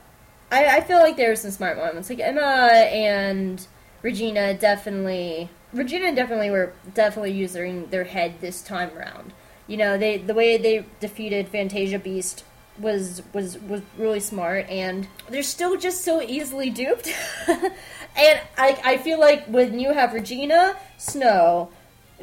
I, 0.50 0.76
I 0.76 0.80
feel 0.82 0.98
like 0.98 1.16
there 1.16 1.30
were 1.30 1.36
some 1.36 1.50
smart 1.50 1.76
moments. 1.76 2.10
Like 2.10 2.20
Emma 2.20 2.40
and 2.42 3.66
Regina 4.02 4.54
definitely, 4.54 5.48
Regina 5.72 6.14
definitely 6.14 6.50
were 6.50 6.72
definitely 6.92 7.32
using 7.32 7.88
their 7.90 8.04
head 8.04 8.34
this 8.40 8.62
time 8.62 8.90
around. 8.96 9.32
You 9.66 9.78
know, 9.78 9.96
they 9.96 10.18
the 10.18 10.34
way 10.34 10.58
they 10.58 10.84
defeated 11.00 11.48
Fantasia 11.48 11.98
Beast 11.98 12.44
was 12.78 13.22
was 13.32 13.58
was 13.60 13.82
really 13.96 14.20
smart 14.20 14.68
and 14.68 15.06
they're 15.28 15.42
still 15.42 15.76
just 15.76 16.02
so 16.02 16.20
easily 16.20 16.70
duped 16.70 17.08
and 17.48 18.40
I, 18.58 18.80
I 18.84 18.96
feel 18.98 19.20
like 19.20 19.46
when 19.46 19.78
you 19.78 19.92
have 19.92 20.12
regina 20.12 20.76
snow 20.98 21.70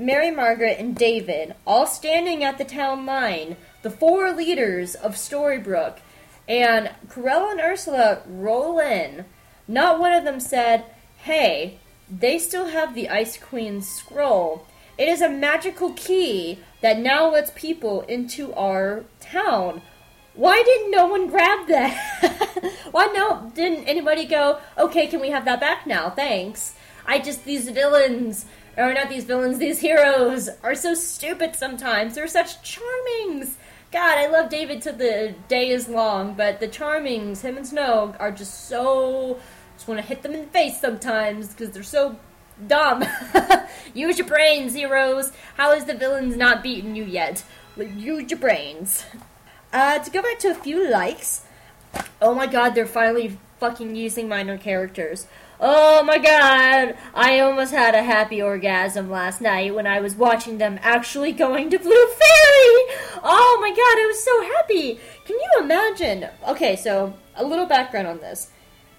mary 0.01 0.31
margaret 0.31 0.77
and 0.79 0.95
david 0.95 1.53
all 1.65 1.85
standing 1.85 2.43
at 2.43 2.57
the 2.57 2.65
town 2.65 3.05
line 3.05 3.55
the 3.81 3.89
four 3.89 4.31
leaders 4.31 4.95
of 4.95 5.15
storybrooke 5.15 5.99
and 6.47 6.89
Cruella 7.07 7.51
and 7.51 7.61
ursula 7.61 8.21
roll 8.27 8.79
in 8.79 9.25
not 9.67 9.99
one 9.99 10.13
of 10.13 10.23
them 10.23 10.39
said 10.39 10.85
hey 11.23 11.77
they 12.09 12.37
still 12.39 12.67
have 12.67 12.95
the 12.95 13.09
ice 13.09 13.37
queen's 13.37 13.87
scroll 13.87 14.65
it 14.97 15.07
is 15.07 15.21
a 15.21 15.29
magical 15.29 15.93
key 15.93 16.59
that 16.81 16.99
now 16.99 17.31
lets 17.31 17.51
people 17.51 18.01
into 18.01 18.53
our 18.53 19.03
town 19.19 19.81
why 20.33 20.63
didn't 20.63 20.91
no 20.91 21.07
one 21.07 21.27
grab 21.27 21.67
that? 21.67 22.73
Why 22.91 23.07
no? 23.07 23.51
Didn't 23.53 23.85
anybody 23.85 24.25
go? 24.25 24.59
Okay, 24.77 25.07
can 25.07 25.19
we 25.19 25.29
have 25.29 25.45
that 25.45 25.59
back 25.59 25.85
now? 25.85 26.09
Thanks. 26.09 26.73
I 27.05 27.19
just 27.19 27.43
these 27.43 27.69
villains, 27.69 28.45
or 28.89 28.93
not 28.93 29.09
these 29.09 29.25
villains, 29.25 29.59
these 29.59 29.79
heroes 29.79 30.49
are 30.63 30.75
so 30.75 30.93
stupid 30.93 31.55
sometimes. 31.55 32.15
They're 32.15 32.27
such 32.27 32.61
charmings. 32.63 33.53
God, 33.91 34.17
I 34.17 34.27
love 34.27 34.49
David 34.49 34.81
till 34.81 34.95
the 34.95 35.35
day 35.47 35.69
is 35.69 35.89
long, 35.89 36.33
but 36.33 36.59
the 36.59 36.67
charmings, 36.67 37.41
him 37.41 37.57
and 37.57 37.67
Snow, 37.67 38.15
are 38.19 38.31
just 38.31 38.67
so. 38.67 39.39
Just 39.75 39.87
want 39.87 39.99
to 39.99 40.05
hit 40.05 40.21
them 40.21 40.33
in 40.33 40.41
the 40.41 40.47
face 40.47 40.79
sometimes 40.79 41.49
because 41.49 41.71
they're 41.71 41.83
so 41.83 42.17
dumb. 42.67 43.03
use 43.93 44.17
your 44.17 44.27
brains, 44.27 44.73
heroes. 44.73 45.31
How 45.57 45.73
is 45.73 45.85
the 45.85 45.93
villains 45.93 46.37
not 46.37 46.63
beaten 46.63 46.95
you 46.95 47.03
yet? 47.03 47.43
use 47.77 48.29
your 48.29 48.39
brains. 48.39 49.05
Uh, 49.73 49.99
to 49.99 50.11
go 50.11 50.21
back 50.21 50.39
to 50.39 50.49
a 50.49 50.55
few 50.55 50.89
likes. 50.89 51.45
Oh 52.21 52.35
my 52.35 52.45
god, 52.45 52.75
they're 52.75 52.85
finally 52.85 53.37
fucking 53.59 53.95
using 53.95 54.27
minor 54.27 54.57
characters. 54.57 55.27
Oh 55.63 56.01
my 56.01 56.17
god, 56.17 56.97
I 57.13 57.39
almost 57.39 57.71
had 57.71 57.93
a 57.93 58.01
happy 58.01 58.41
orgasm 58.41 59.11
last 59.11 59.41
night 59.41 59.75
when 59.75 59.85
I 59.85 59.99
was 59.99 60.15
watching 60.15 60.57
them 60.57 60.79
actually 60.81 61.33
going 61.33 61.69
to 61.69 61.77
Blue 61.77 62.07
Fairy! 62.07 62.97
Oh 63.21 63.59
my 63.61 63.69
god, 63.69 63.77
I 63.77 64.07
was 64.07 64.23
so 64.23 64.41
happy! 64.55 64.99
Can 65.23 65.35
you 65.35 65.61
imagine? 65.61 66.29
Okay, 66.47 66.75
so 66.75 67.13
a 67.35 67.45
little 67.45 67.67
background 67.67 68.07
on 68.07 68.17
this. 68.21 68.49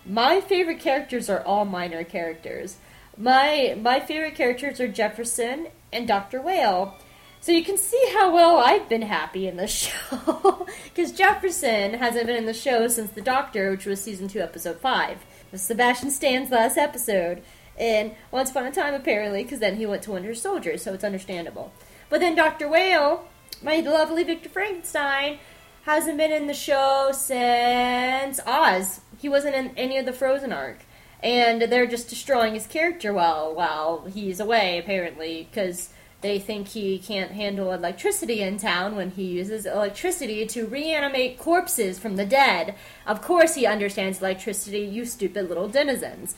My 0.07 0.40
favorite 0.40 0.79
characters 0.79 1.29
are 1.29 1.42
all 1.42 1.64
minor 1.64 2.05
characters. 2.05 2.77
My 3.16 3.77
my 3.83 3.98
favorite 3.98 4.37
characters 4.37 4.79
are 4.79 4.87
Jefferson 4.87 5.66
and 5.92 6.07
Dr. 6.07 6.40
Whale. 6.40 6.94
So 7.40 7.51
you 7.51 7.64
can 7.64 7.77
see 7.77 8.12
how 8.14 8.33
well 8.33 8.59
I've 8.59 8.88
been 8.88 9.03
happy 9.03 9.48
in 9.48 9.57
the 9.57 9.66
show. 9.66 10.64
Because 10.85 11.11
Jefferson 11.11 11.94
hasn't 11.94 12.29
been 12.29 12.37
in 12.37 12.46
the 12.46 12.55
show 12.55 12.87
since 12.87 13.11
The 13.11 13.20
Doctor, 13.20 13.72
which 13.72 13.85
was 13.85 14.01
season 14.01 14.29
2, 14.29 14.40
episode 14.40 14.79
5. 14.79 15.18
Sebastian 15.59 16.11
Stan's 16.11 16.51
last 16.51 16.77
episode. 16.77 17.43
And 17.79 18.15
Once 18.31 18.51
Upon 18.51 18.67
a 18.67 18.73
Time, 18.73 18.95
apparently, 18.95 19.43
because 19.43 19.61
then 19.61 19.77
he 19.77 19.87
went 19.87 20.03
to 20.03 20.12
Winter 20.12 20.35
Soldier, 20.35 20.77
so 20.77 20.93
it's 20.93 21.05
understandable. 21.05 21.73
But 22.11 22.21
then 22.21 22.35
Dr. 22.35 22.69
Whale, 22.69 23.25
my 23.62 23.81
lovely 23.81 24.25
Victor 24.25 24.49
Frankenstein, 24.49 25.38
hasn't 25.83 26.19
been 26.19 26.33
in 26.33 26.47
the 26.47 26.55
show 26.55 27.11
since 27.12 28.41
Oz. 28.47 29.01
He 29.19 29.29
wasn't 29.29 29.57
in 29.57 29.73
any 29.77 29.99
of 29.99 30.07
the 30.07 30.12
Frozen 30.12 30.53
arc. 30.53 30.81
And 31.23 31.62
they're 31.62 31.87
just 31.87 32.09
destroying 32.09 32.55
his 32.55 32.67
character 32.67 33.12
while 33.12 33.55
while 33.55 34.07
he's 34.07 34.41
away, 34.41 34.79
apparently, 34.79 35.49
because 35.51 35.91
they 36.22 36.38
think 36.38 36.68
he 36.68 36.98
can't 36.98 37.32
handle 37.32 37.72
electricity 37.72 38.40
in 38.40 38.56
town 38.56 38.94
when 38.94 39.11
he 39.11 39.24
uses 39.24 39.66
electricity 39.66 40.46
to 40.46 40.66
reanimate 40.66 41.37
corpses 41.37 41.98
from 41.98 42.16
the 42.16 42.24
dead. 42.24 42.76
Of 43.06 43.20
course, 43.20 43.56
he 43.56 43.66
understands 43.66 44.20
electricity, 44.20 44.80
you 44.80 45.04
stupid 45.04 45.48
little 45.48 45.68
denizens. 45.68 46.37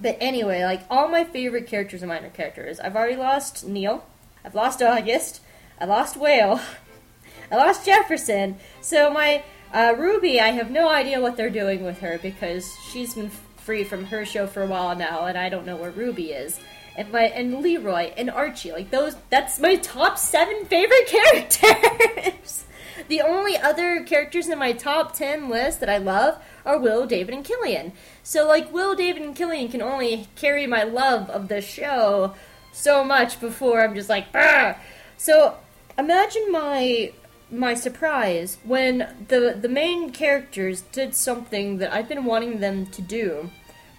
But 0.00 0.16
anyway, 0.20 0.64
like 0.64 0.82
all 0.90 1.08
my 1.08 1.24
favorite 1.24 1.68
characters 1.68 2.02
are 2.02 2.08
minor 2.08 2.28
characters. 2.30 2.80
I've 2.80 2.96
already 2.96 3.16
lost 3.16 3.66
Neil. 3.66 4.04
I've 4.44 4.54
lost 4.54 4.82
August. 4.82 5.40
I 5.80 5.84
lost 5.84 6.16
Whale. 6.16 6.60
I 7.52 7.56
lost 7.56 7.86
Jefferson. 7.86 8.56
So 8.80 9.10
my 9.10 9.44
uh, 9.72 9.94
Ruby, 9.96 10.40
I 10.40 10.48
have 10.48 10.70
no 10.70 10.88
idea 10.90 11.20
what 11.20 11.36
they're 11.36 11.50
doing 11.50 11.84
with 11.84 12.00
her 12.00 12.18
because 12.20 12.74
she's 12.90 13.14
been 13.14 13.30
free 13.58 13.84
from 13.84 14.06
her 14.06 14.24
show 14.24 14.46
for 14.46 14.62
a 14.62 14.66
while 14.66 14.96
now, 14.96 15.26
and 15.26 15.36
I 15.36 15.48
don't 15.48 15.66
know 15.66 15.76
where 15.76 15.90
Ruby 15.90 16.32
is 16.32 16.58
and 16.98 17.12
my 17.12 17.22
and 17.22 17.62
Leroy 17.62 18.12
and 18.16 18.28
Archie. 18.28 18.72
Like 18.72 18.90
those 18.90 19.16
that's 19.30 19.58
my 19.60 19.76
top 19.76 20.18
seven 20.18 20.64
favorite 20.66 21.06
characters. 21.06 22.64
the 23.06 23.22
only 23.22 23.56
other 23.56 24.02
characters 24.02 24.48
in 24.48 24.58
my 24.58 24.72
top 24.72 25.14
ten 25.14 25.48
list 25.48 25.80
that 25.80 25.88
I 25.88 25.98
love 25.98 26.42
are 26.66 26.78
Will, 26.78 27.06
David, 27.06 27.34
and 27.34 27.44
Killian. 27.44 27.92
So 28.22 28.46
like 28.46 28.72
Will, 28.72 28.94
David, 28.94 29.22
and 29.22 29.34
Killian 29.34 29.68
can 29.68 29.80
only 29.80 30.26
carry 30.34 30.66
my 30.66 30.82
love 30.82 31.30
of 31.30 31.48
the 31.48 31.60
show 31.60 32.34
so 32.72 33.04
much 33.04 33.40
before 33.40 33.80
I'm 33.80 33.94
just 33.94 34.08
like 34.08 34.32
Bah! 34.32 34.74
So 35.16 35.56
imagine 35.96 36.50
my 36.50 37.12
my 37.50 37.74
surprise 37.74 38.58
when 38.64 39.26
the 39.28 39.56
the 39.58 39.68
main 39.68 40.10
characters 40.10 40.82
did 40.92 41.14
something 41.14 41.78
that 41.78 41.92
I've 41.92 42.08
been 42.08 42.24
wanting 42.24 42.58
them 42.58 42.86
to 42.86 43.00
do 43.00 43.50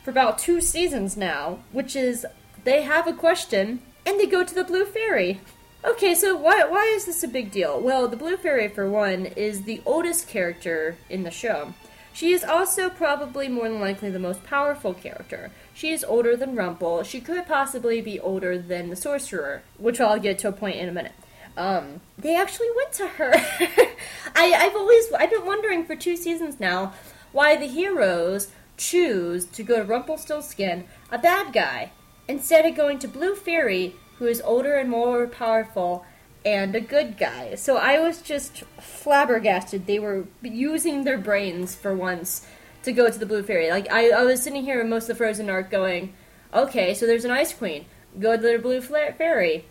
for 0.03 0.12
about 0.12 0.38
two 0.38 0.62
seasons 0.62 1.17
now, 1.17 1.59
which 1.71 1.95
is 1.95 2.25
they 2.63 2.84
have 2.84 3.08
a 3.08 3.13
question 3.13 3.82
and 4.06 4.19
they 4.19 4.26
go 4.26 4.43
to 4.43 4.56
the 4.56 4.63
Blue 4.63 4.86
Fairy. 4.86 5.41
Okay, 5.86 6.13
so 6.13 6.36
why 6.36 6.65
why 6.65 6.86
is 6.95 7.06
this 7.06 7.24
a 7.24 7.28
big 7.28 7.52
deal? 7.52 7.80
Well, 7.80 8.08
the 8.08 8.17
Blue 8.17 8.38
Fairy, 8.38 8.67
for 8.67 8.89
one, 8.89 9.26
is 9.26 9.63
the 9.63 9.82
oldest 9.86 10.28
character 10.28 10.98
in 11.10 11.24
the 11.24 11.32
show. 11.32 11.74
She 12.12 12.34
is 12.34 12.43
also 12.43 12.89
probably 12.89 13.48
more 13.48 13.69
than 13.69 13.80
likely 13.80 14.10
the 14.10 14.19
most 14.19 14.43
powerful 14.43 14.93
character. 14.93 15.52
She 15.74 15.91
is 15.91 16.04
older 16.04 16.36
than 16.36 16.56
Rumple. 16.56 17.04
She 17.04 17.22
could 17.22 17.48
possibly 17.48 18.02
be 18.02 18.19
older 18.19 18.58
than 18.58 18.89
the 18.89 18.95
Sorcerer, 18.98 19.62
which 19.78 20.02
I'll 20.02 20.19
get 20.19 20.39
to 20.39 20.50
a 20.50 20.52
point 20.52 20.78
in 20.78 20.89
a 20.89 20.91
minute. 20.91 21.13
Um, 21.56 22.02
they 22.17 22.36
actually 22.36 22.67
went 22.76 22.91
to 22.93 23.08
her. 23.08 23.32
I, 24.36 24.54
I've 24.54 24.76
always 24.76 25.12
I've 25.13 25.32
been 25.32 25.45
wondering 25.45 25.86
for 25.86 25.95
two 25.95 26.17
seasons 26.17 26.60
now 26.60 26.93
why 27.32 27.56
the 27.56 27.67
heroes 27.67 28.52
choose 28.76 29.45
to 29.45 29.63
go 29.63 29.78
to 29.78 29.84
Rumpelstiltskin, 29.84 30.86
a 31.12 31.17
bad 31.17 31.54
guy, 31.54 31.91
instead 32.30 32.65
of 32.65 32.76
going 32.76 33.00
to 33.00 33.08
Blue 33.08 33.36
Fairy, 33.36 33.96
who 34.20 34.28
is 34.28 34.39
older 34.42 34.76
and 34.76 34.89
more 34.89 35.26
powerful 35.28 36.06
and 36.46 36.74
a 36.76 36.80
good 36.80 37.18
guy. 37.18 37.56
So 37.56 37.78
I 37.78 38.00
was 38.00 38.22
just 38.22 38.63
flabbergasted. 38.80 39.88
They 39.88 40.00
were 40.00 40.26
using 40.42 41.04
their 41.04 41.18
brains 41.18 41.76
for 41.76 41.94
once 41.94 42.48
to 42.84 42.94
go 42.94 43.10
to 43.10 43.20
the 43.20 43.26
Blue 43.26 43.44
Fairy. 43.44 43.70
Like 43.70 43.92
I, 43.92 44.12
I 44.12 44.24
was 44.24 44.44
sitting 44.44 44.63
here 44.63 44.80
in 44.80 44.89
most 44.89 45.04
of 45.04 45.10
the 45.10 45.15
Frozen 45.15 45.50
arc 45.50 45.72
going, 45.72 46.13
okay, 46.54 46.94
so 46.94 47.06
there's 47.06 47.26
an 47.26 47.32
Ice 47.32 47.54
Queen. 47.54 47.86
Go 48.20 48.38
to 48.38 48.42
the 48.42 48.60
Blue 48.60 48.80
Fairy. 48.80 49.65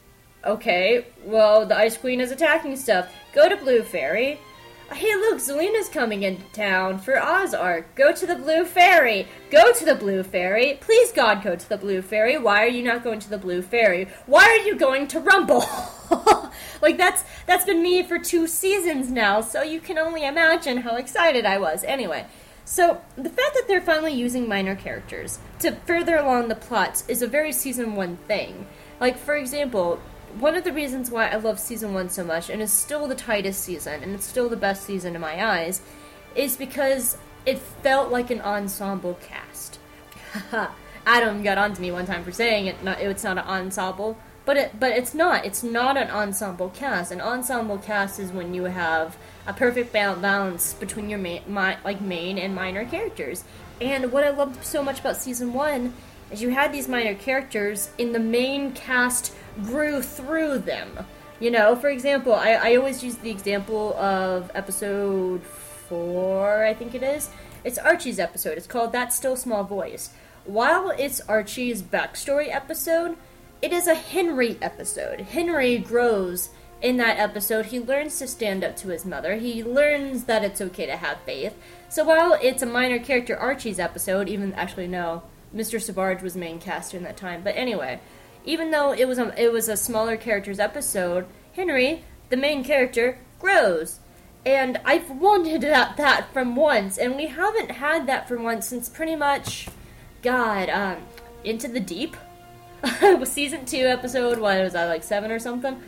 Okay, 0.45 1.07
well 1.25 1.65
the 1.65 1.77
Ice 1.77 1.97
Queen 1.97 2.21
is 2.21 2.33
attacking 2.33 2.77
stuff. 2.77 3.09
Go 3.33 3.49
to 3.49 3.57
Blue 3.57 3.83
Fairy. 3.83 4.41
Hey, 4.91 5.15
look, 5.17 5.39
Zelena's 5.39 5.91
coming 5.91 6.23
into 6.23 6.43
town 6.53 6.99
for 6.99 7.23
Ozark. 7.23 7.95
Go 7.95 8.11
to 8.11 8.27
the 8.27 8.35
Blue 8.35 8.65
Fairy. 8.65 9.29
Go 9.51 9.71
to 9.71 9.85
the 9.85 9.95
Blue 9.95 10.23
Fairy. 10.23 10.79
Please, 10.81 11.13
God, 11.13 11.43
go 11.43 11.57
to 11.57 11.69
the 11.69 11.77
Blue 11.77 12.01
Fairy. 12.01 12.39
Why 12.39 12.65
are 12.65 12.69
you 12.69 12.83
not 12.83 13.05
going 13.05 13.21
to 13.21 13.29
the 13.29 13.37
Blue 13.37 13.61
Fairy? 13.61 14.09
Why 14.25 14.45
are 14.45 14.67
you 14.67 14.77
going 14.77 15.07
to 15.09 15.21
Rumple? 15.21 15.63
like 16.81 16.97
that's 16.97 17.23
that's 17.47 17.67
been 17.67 17.83
me 17.83 18.03
for 18.03 18.19
two 18.19 18.47
seasons 18.47 19.11
now, 19.11 19.43
so 19.43 19.63
you 19.63 19.79
can 19.79 19.99
only 19.99 20.25
imagine 20.25 20.79
how 20.79 20.97
excited 20.97 21.45
I 21.45 21.59
was. 21.59 21.85
Anyway, 21.85 22.27
so 22.65 23.03
the 23.15 23.29
fact 23.29 23.55
that 23.55 23.65
they're 23.69 23.83
finally 23.83 24.15
using 24.15 24.49
minor 24.49 24.75
characters 24.75 25.39
to 25.59 25.73
further 25.87 26.17
along 26.17 26.49
the 26.49 26.55
plots 26.55 27.05
is 27.09 27.21
a 27.21 27.27
very 27.27 27.53
season 27.53 27.95
one 27.95 28.17
thing. 28.17 28.67
Like 29.01 29.19
for 29.19 29.37
example, 29.37 30.01
one 30.39 30.55
of 30.55 30.65
the 30.65 30.73
reasons 30.73 31.11
why 31.11 31.29
I 31.29 31.37
love 31.37 31.59
season 31.59 31.95
one 31.95 32.11
so 32.11 32.25
much, 32.25 32.51
and 32.51 32.63
it's 32.63 32.73
still 32.73 33.07
the 33.07 33.15
tightest 33.15 33.63
season, 33.63 34.03
and 34.03 34.15
it's 34.15 34.27
still 34.27 34.49
the 34.49 34.57
best 34.57 34.85
season 34.85 35.15
in 35.15 35.21
my 35.21 35.45
eyes, 35.45 35.81
is 36.35 36.57
because 36.57 37.17
it 37.47 37.59
felt 37.59 38.11
like 38.11 38.31
an 38.31 38.41
ensemble 38.41 39.19
cast. 39.23 39.79
Adam 41.07 41.43
got 41.43 41.57
onto 41.57 41.81
me 41.81 41.91
one 41.91 42.07
time 42.07 42.23
for 42.23 42.33
saying 42.33 42.67
it. 42.67 42.83
Not, 42.85 43.01
it's 43.01 43.25
not 43.25 43.39
an 43.39 43.45
ensemble, 43.45 44.19
but 44.45 44.57
it, 44.57 44.79
but 44.79 44.93
it's 44.93 45.15
not. 45.15 45.47
It's 45.47 45.63
not 45.63 45.97
an 45.97 46.11
ensemble 46.11 46.69
cast. 46.71 47.11
An 47.11 47.21
ensemble 47.21 47.79
cast 47.79 48.21
is 48.21 48.31
when 48.31 48.53
you 48.53 48.65
have 48.65 49.17
a 49.47 49.55
perfect 49.55 49.93
balance 49.93 50.75
between 50.75 51.09
your 51.09 51.19
main, 51.19 51.43
my, 51.49 51.79
like 51.85 52.01
main 52.01 52.39
and 52.39 52.55
minor 52.55 52.85
characters. 52.85 53.45
And 53.81 54.13
what 54.13 54.25
I 54.25 54.31
loved 54.31 54.63
so 54.65 54.83
much 54.83 55.01
about 55.01 55.17
season 55.17 55.55
one 55.55 55.95
is 56.31 56.43
you 56.43 56.51
had 56.51 56.73
these 56.73 56.89
minor 56.89 57.15
characters 57.15 57.91
in 57.97 58.13
the 58.13 58.19
main 58.19 58.73
cast 58.73 59.33
grew 59.65 60.03
through 60.03 60.59
them. 60.59 61.07
You 61.41 61.51
know, 61.51 61.77
for 61.77 61.89
example, 61.89 62.35
I, 62.35 62.53
I 62.53 62.77
always 62.77 63.03
use 63.03 63.17
the 63.17 63.31
example 63.31 63.95
of 63.95 64.51
episode 64.55 65.43
four, 65.43 66.65
I 66.65 66.75
think 66.75 66.95
it 66.95 67.03
is. 67.03 67.31
It's 67.65 67.79
Archie's 67.79 68.19
episode. 68.19 68.59
It's 68.59 68.67
called 68.67 68.93
That 68.93 69.13
Still 69.13 69.37
Small 69.37 69.65
Voice. 69.65 70.11
While 70.45 70.91
it's 70.91 71.21
Archie's 71.23 71.83
backstory 71.83 72.53
episode, 72.53 73.17
it 73.61 73.73
is 73.73 73.87
a 73.87 73.95
Henry 73.95 74.57
episode. 74.63 75.21
Henry 75.21 75.79
grows 75.79 76.51
in 76.81 76.97
that 76.99 77.19
episode. 77.19 77.67
He 77.67 77.81
learns 77.81 78.19
to 78.19 78.27
stand 78.27 78.65
up 78.65 78.77
to 78.77 78.89
his 78.89 79.05
mother. 79.05 79.37
He 79.37 79.63
learns 79.63 80.25
that 80.25 80.45
it's 80.45 80.61
okay 80.61 80.87
to 80.87 80.97
have 80.97 81.21
faith. 81.23 81.55
So 81.89 82.05
while 82.05 82.39
it's 82.41 82.63
a 82.63 82.67
minor 82.67 82.99
character 82.99 83.37
Archie's 83.37 83.79
episode, 83.81 84.29
even 84.29 84.53
actually 84.55 84.87
no, 84.87 85.23
Mr. 85.55 85.81
Sbarge 85.81 86.23
was 86.23 86.37
main 86.37 86.59
cast 86.61 86.95
in 86.95 87.03
that 87.03 87.17
time. 87.17 87.43
But 87.43 87.57
anyway, 87.57 88.01
even 88.49 88.71
though 88.71 88.93
it 88.93 89.07
was 89.07 89.19
a 89.19 89.35
it 89.41 89.53
was 89.53 89.69
a 89.69 89.77
smaller 89.77 90.17
characters 90.17 90.59
episode, 90.59 91.27
Henry, 91.53 92.05
the 92.31 92.37
main 92.37 92.65
character, 92.65 93.19
grows. 93.39 94.01
And 94.47 94.81
I've 94.87 95.11
wanted 95.11 95.61
that 95.61 95.99
that 95.99 96.33
from 96.33 96.57
once, 96.57 96.97
and 96.97 97.15
we 97.15 97.27
haven't 97.27 97.73
had 97.73 98.07
that 98.07 98.27
from 98.27 98.45
once 98.45 98.67
since 98.67 98.89
pretty 98.89 99.17
much 99.17 99.69
God, 100.23 100.71
um, 100.71 101.03
Into 101.45 101.69
the 101.69 101.81
Deep. 101.81 102.17
season 103.25 103.67
two 103.67 103.85
episode, 103.85 104.39
what 104.39 104.63
was 104.63 104.75
I 104.75 104.87
like 104.87 105.03
seven 105.03 105.31
or 105.31 105.39
something? 105.39 105.83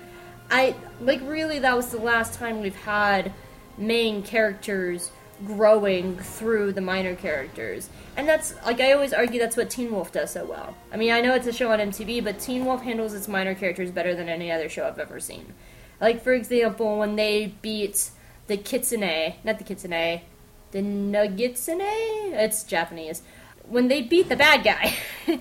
I 0.50 0.74
like 1.00 1.20
really 1.22 1.60
that 1.60 1.74
was 1.74 1.90
the 1.90 1.98
last 1.98 2.34
time 2.34 2.60
we've 2.60 2.76
had 2.76 3.32
main 3.78 4.22
characters 4.22 5.10
growing 5.46 6.18
through 6.18 6.72
the 6.72 6.80
minor 6.80 7.14
characters. 7.14 7.88
And 8.16 8.28
that's 8.28 8.54
like 8.64 8.80
I 8.80 8.92
always 8.92 9.12
argue 9.12 9.40
that's 9.40 9.56
what 9.56 9.70
Teen 9.70 9.92
Wolf 9.92 10.12
does 10.12 10.32
so 10.32 10.44
well. 10.44 10.76
I 10.92 10.96
mean, 10.96 11.12
I 11.12 11.20
know 11.20 11.34
it's 11.34 11.46
a 11.46 11.52
show 11.52 11.72
on 11.72 11.78
MTV, 11.78 12.22
but 12.24 12.38
Teen 12.38 12.64
Wolf 12.64 12.82
handles 12.82 13.14
its 13.14 13.28
minor 13.28 13.54
characters 13.54 13.90
better 13.90 14.14
than 14.14 14.28
any 14.28 14.50
other 14.50 14.68
show 14.68 14.86
I've 14.86 14.98
ever 14.98 15.20
seen. 15.20 15.54
Like 16.00 16.22
for 16.22 16.32
example, 16.32 16.98
when 16.98 17.16
they 17.16 17.54
beat 17.62 18.10
the 18.46 18.56
Kitsune, 18.56 19.34
not 19.44 19.58
the 19.58 19.64
Kitsune, 19.64 20.22
the 20.72 20.80
Nogitsune, 20.80 22.32
it's 22.32 22.62
Japanese. 22.64 23.22
When 23.68 23.88
they 23.88 24.02
beat 24.02 24.28
the 24.28 24.36
bad 24.36 24.64
guy, 24.64 24.94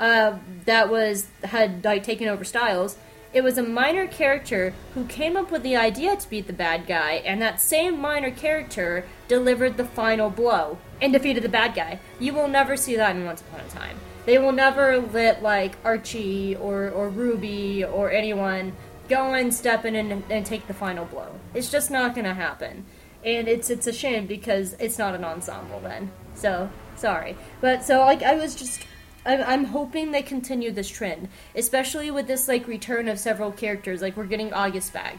uh, 0.00 0.38
that 0.64 0.88
was 0.88 1.28
had 1.44 1.84
like 1.84 2.02
taken 2.02 2.28
over 2.28 2.44
Stiles 2.44 2.96
it 3.32 3.42
was 3.42 3.58
a 3.58 3.62
minor 3.62 4.06
character 4.06 4.72
who 4.94 5.04
came 5.04 5.36
up 5.36 5.50
with 5.50 5.62
the 5.62 5.76
idea 5.76 6.16
to 6.16 6.30
beat 6.30 6.46
the 6.46 6.52
bad 6.52 6.86
guy, 6.86 7.22
and 7.24 7.40
that 7.42 7.60
same 7.60 8.00
minor 8.00 8.30
character 8.30 9.04
delivered 9.28 9.76
the 9.76 9.84
final 9.84 10.30
blow 10.30 10.78
and 11.00 11.12
defeated 11.12 11.42
the 11.42 11.48
bad 11.48 11.74
guy. 11.74 12.00
You 12.18 12.32
will 12.32 12.48
never 12.48 12.76
see 12.76 12.96
that 12.96 13.16
in 13.16 13.24
Once 13.24 13.42
Upon 13.42 13.60
a 13.60 13.68
Time. 13.68 13.98
They 14.24 14.38
will 14.38 14.52
never 14.52 14.98
let 14.98 15.42
like 15.42 15.76
Archie 15.84 16.56
or, 16.56 16.90
or 16.90 17.08
Ruby 17.08 17.84
or 17.84 18.10
anyone 18.10 18.74
go 19.08 19.32
and 19.32 19.52
step 19.54 19.84
in 19.84 19.94
and, 19.94 20.22
and 20.30 20.44
take 20.44 20.66
the 20.66 20.74
final 20.74 21.04
blow. 21.06 21.38
It's 21.54 21.70
just 21.70 21.90
not 21.90 22.14
gonna 22.14 22.34
happen. 22.34 22.84
And 23.24 23.48
it's 23.48 23.70
it's 23.70 23.86
a 23.86 23.92
shame 23.92 24.26
because 24.26 24.74
it's 24.78 24.98
not 24.98 25.14
an 25.14 25.24
ensemble 25.24 25.80
then. 25.80 26.10
So 26.34 26.70
sorry. 26.94 27.36
But 27.60 27.84
so 27.84 28.00
like 28.00 28.22
I 28.22 28.34
was 28.34 28.54
just 28.54 28.82
I'm, 29.28 29.42
I'm 29.42 29.64
hoping 29.66 30.10
they 30.10 30.22
continue 30.22 30.72
this 30.72 30.88
trend, 30.88 31.28
especially 31.54 32.10
with 32.10 32.26
this 32.26 32.48
like 32.48 32.66
return 32.66 33.08
of 33.08 33.18
several 33.18 33.52
characters. 33.52 34.00
Like 34.00 34.16
we're 34.16 34.24
getting 34.24 34.54
August 34.54 34.94
back. 34.94 35.18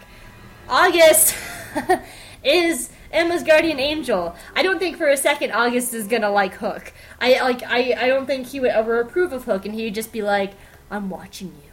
August 0.67 1.35
is 2.43 2.89
Emma's 3.11 3.43
guardian 3.43 3.79
angel. 3.79 4.35
I 4.55 4.63
don't 4.63 4.79
think 4.79 4.97
for 4.97 5.07
a 5.09 5.15
second 5.15 5.51
August 5.51 5.93
is 5.93 6.07
gonna 6.07 6.31
like 6.31 6.55
Hook. 6.55 6.91
I 7.21 7.39
like 7.41 7.61
I, 7.63 7.93
I 7.97 8.07
don't 8.07 8.25
think 8.25 8.47
he 8.47 8.59
would 8.59 8.71
ever 8.71 8.99
approve 8.99 9.31
of 9.31 9.43
Hook, 9.43 9.65
and 9.65 9.75
he'd 9.75 9.93
just 9.93 10.11
be 10.11 10.23
like, 10.23 10.53
"I'm 10.89 11.11
watching 11.11 11.49
you, 11.49 11.71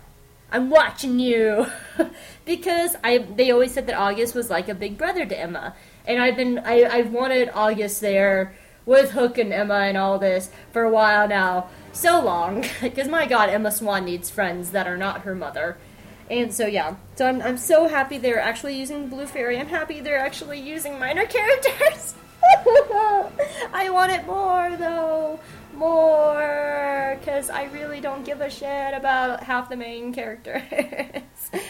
I'm 0.53 0.69
watching 0.69 1.19
you," 1.19 1.69
because 2.45 2.97
I 3.03 3.19
they 3.19 3.51
always 3.51 3.73
said 3.73 3.87
that 3.87 3.97
August 3.97 4.35
was 4.35 4.51
like 4.51 4.69
a 4.69 4.75
big 4.75 4.99
brother 4.99 5.25
to 5.25 5.39
Emma, 5.39 5.75
and 6.07 6.21
I've 6.21 6.37
been 6.37 6.59
I 6.59 6.85
I've 6.85 7.13
wanted 7.13 7.51
August 7.55 8.03
there 8.03 8.55
with 8.85 9.13
Hook 9.13 9.39
and 9.39 9.53
Emma 9.53 9.81
and 9.81 9.97
all 9.97 10.19
this 10.19 10.51
for 10.73 10.83
a 10.83 10.91
while 10.91 11.27
now 11.27 11.69
so 11.97 12.21
long 12.21 12.65
because 12.83 13.09
my 13.09 13.27
god 13.27 13.49
emma 13.49 13.73
swan 13.73 14.05
needs 14.05 14.29
friends 14.31 14.71
that 14.71 14.87
are 14.87 14.97
not 14.97 15.23
her 15.23 15.35
mother. 15.35 15.79
And 16.29 16.53
so 16.53 16.67
yeah. 16.67 16.97
So 17.17 17.27
i'm, 17.27 17.41
I'm 17.41 17.57
so 17.57 17.89
happy 17.89 18.19
they're 18.19 18.41
actually 18.41 18.79
using 18.79 19.09
blue 19.09 19.27
fairy. 19.27 19.59
I'm 19.59 19.69
happy 19.69 20.01
they're 20.01 20.19
actually 20.19 20.61
using 20.61 20.99
minor 20.99 21.25
characters. 21.37 22.15
I 23.73 23.89
want 23.91 24.13
it 24.13 24.27
more 24.27 24.77
though. 24.77 25.41
More. 25.75 27.17
Because 27.19 27.51
i 27.51 27.65
really 27.65 28.01
don't 28.01 28.25
give 28.25 28.41
a 28.41 28.51
shit 28.51 28.95
about 28.95 29.43
half 29.43 29.69
the 29.69 29.77
main 29.77 30.13
characters. 30.13 30.63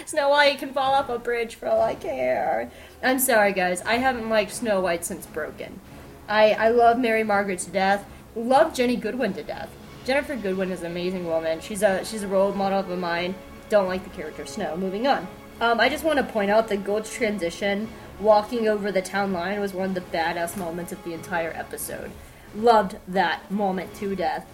Snow 0.07 0.31
white 0.31 0.59
can 0.59 0.73
fall 0.73 0.95
off 0.95 1.09
a 1.09 1.19
bridge 1.19 1.55
for 1.55 1.69
all 1.69 1.81
i 1.81 1.95
care. 1.95 2.71
I'm 3.03 3.21
sorry 3.21 3.53
guys. 3.53 3.81
I 3.83 3.95
haven't 3.95 4.29
liked 4.29 4.53
snow 4.53 4.81
white 4.81 5.05
since 5.05 5.27
broken. 5.27 5.81
I, 6.29 6.53
I 6.53 6.69
love 6.71 6.99
mary 6.99 7.23
margaret 7.23 7.61
to 7.61 7.71
death. 7.71 8.05
Love 8.35 8.75
jenny 8.75 8.97
goodwin 8.97 9.33
to 9.35 9.45
death 9.45 9.71
Ginnifer 10.07 10.41
Goodwin 10.41 10.71
is 10.71 10.83
an 10.83 10.87
amazing 10.87 11.27
woman. 11.27 11.61
She's 11.61 11.83
a 11.83 12.05
she's 12.05 12.23
a 12.23 12.29
role 12.29 12.53
model 12.53 12.79
of 12.79 12.99
mine. 12.99 13.35
Don't 13.69 13.89
like 13.89 14.05
the 14.05 14.11
character 14.11 14.47
Snow. 14.47 14.77
Moving 14.77 15.09
on. 15.09 15.27
Um, 15.61 15.81
I 15.81 15.89
just 15.89 16.05
want 16.05 16.19
to 16.19 16.23
point 16.23 16.49
out 16.49 16.69
that 16.69 16.85
Gold's 16.85 17.13
transition, 17.13 17.89
walking 18.21 18.69
over 18.69 18.93
the 18.93 19.03
town 19.03 19.33
line, 19.33 19.59
was 19.59 19.75
one 19.75 19.89
of 19.89 19.95
the 19.95 20.17
badass 20.17 20.57
moments 20.57 20.93
of 20.93 21.03
the 21.03 21.13
entire 21.13 21.51
episode. 21.51 22.13
Loved 22.55 22.97
that 23.09 23.51
moment 23.51 23.95
to 23.97 24.15
death. 24.15 24.47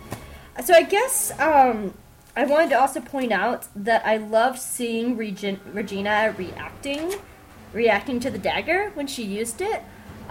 So 0.64 0.72
I 0.72 0.84
guess 0.84 1.38
um, 1.38 1.92
I 2.34 2.46
wanted 2.46 2.70
to 2.70 2.80
also 2.80 3.00
point 3.00 3.30
out 3.30 3.66
that 3.76 4.06
I 4.06 4.16
loved 4.16 4.58
seeing 4.58 5.18
Regin- 5.18 5.60
Regina 5.70 6.34
reacting, 6.38 7.12
reacting 7.74 8.20
to 8.20 8.30
the 8.30 8.38
dagger 8.38 8.90
when 8.94 9.06
she 9.06 9.22
used 9.22 9.60
it. 9.60 9.82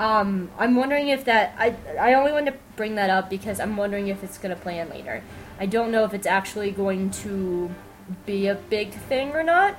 Um, 0.01 0.49
I'm 0.57 0.75
wondering 0.75 1.09
if 1.09 1.25
that 1.25 1.53
I 1.59 1.75
I 1.99 2.15
only 2.15 2.31
want 2.31 2.47
to 2.47 2.55
bring 2.75 2.95
that 2.95 3.11
up 3.11 3.29
because 3.29 3.59
I'm 3.59 3.77
wondering 3.77 4.07
if 4.07 4.23
it's 4.23 4.39
gonna 4.39 4.55
play 4.55 4.79
in 4.79 4.89
later. 4.89 5.21
I 5.59 5.67
don't 5.67 5.91
know 5.91 6.05
if 6.05 6.15
it's 6.15 6.25
actually 6.25 6.71
going 6.71 7.11
to 7.11 7.69
be 8.25 8.47
a 8.47 8.55
big 8.55 8.93
thing 8.93 9.29
or 9.33 9.43
not. 9.43 9.75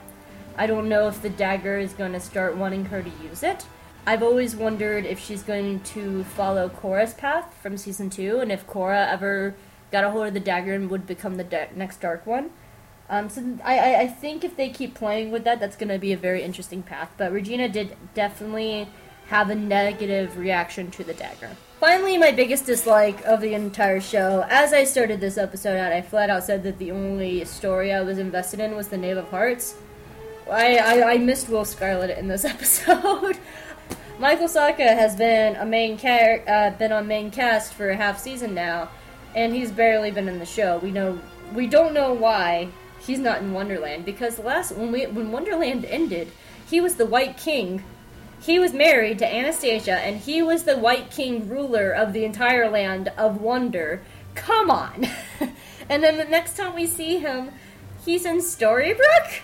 I 0.57 0.69
don't 0.69 0.89
know 0.89 1.09
if 1.09 1.21
the 1.23 1.29
dagger 1.29 1.77
is 1.77 1.93
going 1.93 2.13
to 2.13 2.21
start 2.21 2.57
wanting 2.57 2.85
her 2.85 3.03
to 3.03 3.11
use 3.21 3.43
it. 3.43 3.67
I've 4.07 4.23
always 4.23 4.55
wondered 4.55 5.05
if 5.07 5.19
she's 5.19 5.43
going 5.43 5.81
to 5.81 6.23
follow 6.23 6.69
Cora's 6.69 7.15
path 7.15 7.57
from 7.61 7.77
season 7.77 8.09
two, 8.09 8.39
and 8.39 8.53
if 8.53 8.65
Cora 8.65 9.09
ever 9.11 9.57
got 9.91 10.05
a 10.05 10.11
hold 10.11 10.29
of 10.29 10.35
the 10.35 10.41
dagger 10.41 10.73
and 10.73 10.89
would 10.89 11.05
become 11.05 11.37
the 11.37 11.45
da- 11.45 11.69
next 11.75 12.01
Dark 12.01 12.27
One. 12.27 12.51
Um, 13.11 13.29
so 13.29 13.59
I, 13.65 13.97
I 14.03 14.07
think 14.07 14.45
if 14.45 14.57
they 14.57 14.69
keep 14.69 14.95
playing 14.95 15.33
with 15.33 15.43
that, 15.45 15.59
that's 15.59 15.75
going 15.77 15.89
to 15.89 15.99
be 15.99 16.13
a 16.13 16.17
very 16.17 16.43
interesting 16.43 16.85
path. 16.85 17.11
But 17.17 17.33
Regina 17.33 17.69
did 17.69 17.97
definitely 18.15 18.89
have 19.27 19.51
a 19.51 19.55
negative 19.55 20.37
reaction 20.37 20.91
to 20.93 21.05
the 21.05 21.15
dagger. 21.15 21.51
Finally, 21.81 22.17
my 22.17 22.31
biggest 22.31 22.67
dislike 22.67 23.25
of 23.25 23.41
the 23.41 23.55
entire 23.55 24.01
show. 24.01 24.45
As 24.49 24.73
I 24.73 24.85
started 24.85 25.21
this 25.21 25.37
episode 25.37 25.77
out, 25.77 25.93
I 25.93 26.01
flat 26.01 26.31
out 26.31 26.45
said 26.45 26.63
that 26.63 26.79
the 26.79 26.93
only 26.93 27.45
story 27.45 27.93
I 27.93 28.03
was 28.03 28.19
invested 28.19 28.61
in 28.61 28.77
was 28.77 28.89
the 28.89 28.97
Knave 28.97 29.17
of 29.17 29.29
Hearts. 29.31 29.75
I, 30.51 30.77
I, 30.77 31.13
I 31.15 31.19
missed 31.19 31.49
Will 31.49 31.65
Scarlet 31.65 32.17
in 32.17 32.29
this 32.29 32.45
episode. 32.45 33.39
Michael 34.19 34.47
Socha 34.47 34.87
has 34.87 35.17
been 35.17 35.57
a 35.57 35.67
main 35.67 35.99
char- 35.99 36.45
uh, 36.47 36.71
been 36.71 36.93
on 36.93 37.09
main 37.09 37.31
cast 37.31 37.75
for 37.75 37.91
a 37.91 37.97
half 37.97 38.21
season 38.21 38.55
now, 38.55 38.89
and 39.35 39.53
he's 39.53 39.73
barely 39.73 40.11
been 40.11 40.29
in 40.29 40.39
the 40.39 40.47
show. 40.47 40.79
We 40.79 40.93
know 40.93 41.19
we 41.55 41.67
don't 41.67 41.95
know 41.95 42.13
why 42.13 42.69
he's 43.01 43.19
not 43.19 43.41
in 43.41 43.53
Wonderland 43.53 44.05
because 44.05 44.39
last 44.39 44.77
when 44.77 44.93
we 44.93 45.07
when 45.07 45.33
Wonderland 45.33 45.85
ended, 45.87 46.31
he 46.69 46.81
was 46.81 46.95
the 46.95 47.07
White 47.07 47.37
King 47.37 47.83
he 48.43 48.59
was 48.59 48.73
married 48.73 49.19
to 49.21 49.35
Anastasia, 49.35 49.99
and 49.99 50.17
he 50.17 50.43
was 50.43 50.65
the 50.65 50.77
White 50.77 51.11
King 51.11 51.49
ruler 51.49 51.91
of 51.91 52.13
the 52.13 52.25
entire 52.25 52.69
land 52.69 53.09
of 53.17 53.41
Wonder. 53.41 54.03
Come 54.35 54.71
on! 54.71 55.07
and 55.89 56.03
then 56.03 56.17
the 56.17 56.25
next 56.25 56.57
time 56.57 56.75
we 56.75 56.87
see 56.87 57.19
him, 57.19 57.53
he's 58.05 58.25
in 58.25 58.39
Storybrooke, 58.39 59.41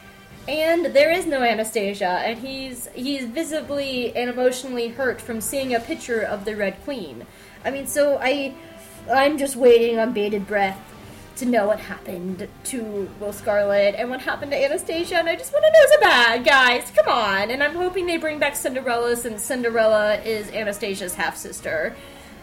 and 0.48 0.86
there 0.86 1.12
is 1.12 1.26
no 1.26 1.42
Anastasia, 1.42 2.22
and 2.24 2.38
he's 2.38 2.88
he's 2.94 3.24
visibly 3.26 4.16
and 4.16 4.28
emotionally 4.28 4.88
hurt 4.88 5.20
from 5.20 5.40
seeing 5.40 5.74
a 5.74 5.80
picture 5.80 6.20
of 6.20 6.44
the 6.44 6.56
Red 6.56 6.82
Queen. 6.82 7.24
I 7.64 7.70
mean, 7.70 7.86
so 7.86 8.18
I 8.20 8.54
I'm 9.12 9.38
just 9.38 9.54
waiting 9.54 9.98
on 9.98 10.12
bated 10.12 10.46
breath 10.46 10.78
to 11.38 11.46
know 11.46 11.66
what 11.66 11.78
happened 11.78 12.48
to 12.64 13.08
Will 13.20 13.32
Scarlet 13.32 13.94
and 13.96 14.10
what 14.10 14.20
happened 14.20 14.50
to 14.50 14.56
Anastasia, 14.56 15.16
and 15.16 15.28
I 15.28 15.36
just 15.36 15.52
want 15.52 15.64
to 15.64 15.70
know 15.72 15.86
so 15.88 16.00
bad, 16.00 16.44
guys. 16.44 16.90
Come 16.96 17.08
on. 17.08 17.50
And 17.50 17.62
I'm 17.62 17.74
hoping 17.74 18.06
they 18.06 18.16
bring 18.16 18.38
back 18.38 18.56
Cinderella 18.56 19.14
since 19.16 19.42
Cinderella 19.42 20.16
is 20.22 20.50
Anastasia's 20.50 21.14
half 21.14 21.36
sister. 21.36 21.94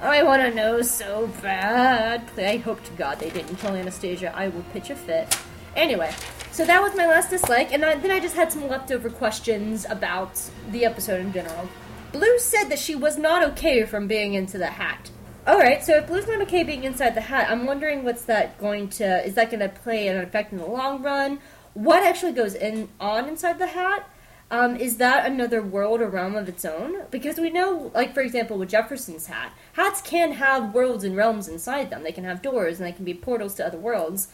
I 0.01 0.23
want 0.23 0.41
to 0.41 0.53
know 0.53 0.81
so 0.81 1.29
bad. 1.41 2.29
I 2.38 2.58
hope 2.58 2.84
to 2.86 2.91
God 2.93 3.19
they 3.19 3.29
didn't 3.29 3.58
kill 3.58 3.75
Anastasia. 3.75 4.34
I 4.36 4.47
will 4.47 4.63
pitch 4.73 4.89
a 4.89 4.95
fit. 4.95 5.38
Anyway, 5.75 6.13
so 6.51 6.65
that 6.65 6.81
was 6.81 6.95
my 6.95 7.05
last 7.05 7.29
dislike, 7.29 7.73
and 7.73 7.84
then 7.84 8.12
I 8.12 8.19
just 8.21 8.36
had 8.36 8.49
some 8.49 8.69
leftover 8.69 9.10
questions 9.10 9.86
about 9.89 10.41
the 10.71 10.86
episode 10.86 11.19
in 11.19 11.34
general. 11.34 11.67
Blue 12.13 12.39
said 12.39 12.69
that 12.69 12.79
she 12.79 12.95
was 12.95 13.17
not 13.17 13.43
okay 13.43 13.84
from 13.84 14.08
being 14.08 14.36
into 14.36 14.58
the 14.58 14.67
hat. 14.67 15.12
All 15.47 15.60
right, 15.60 15.84
so 15.84 15.97
if 15.97 16.08
Blue's 16.08 16.25
not 16.25 16.41
okay 16.41 16.63
being 16.63 16.86
inside 16.86 17.13
the 17.13 17.21
hat, 17.21 17.51
I'm 17.51 17.67
wondering 17.67 18.03
what's 18.03 18.23
that 18.23 18.58
going 18.58 18.89
to 18.89 19.23
is 19.23 19.36
that 19.36 19.51
going 19.51 19.60
to 19.60 19.69
play 19.69 20.08
an 20.08 20.17
effect 20.17 20.51
in 20.51 20.58
the 20.58 20.65
long 20.65 21.03
run? 21.03 21.38
What 21.75 22.03
actually 22.03 22.31
goes 22.31 22.55
in 22.55 22.89
on 22.99 23.27
inside 23.29 23.60
the 23.60 23.67
hat? 23.67 24.10
Um, 24.49 24.75
is 24.75 24.97
that 24.97 25.27
another 25.27 25.62
world 25.62 26.01
or 26.01 26.10
realm 26.10 26.34
of 26.34 26.49
its 26.49 26.65
own? 26.65 27.03
Because 27.12 27.38
we 27.38 27.51
know, 27.51 27.91
like 27.93 28.15
for 28.15 28.21
example, 28.21 28.58
with 28.58 28.69
Jefferson's 28.69 29.27
hat, 29.27 29.53
hats 29.73 30.01
can 30.01 30.31
have 30.31 30.73
worlds 30.73 31.03
and 31.03 31.15
realms 31.15 31.47
inside 31.47 31.91
them. 31.91 32.01
They 32.01 32.12
can 32.12 32.23
have 32.23 32.41
doors 32.41 32.79
and 32.79 32.88
they 32.88 32.91
can 32.91 33.05
be 33.05 33.13
portals 33.13 33.53
to 33.55 33.67
other 33.67 33.77
worlds. 33.77 34.29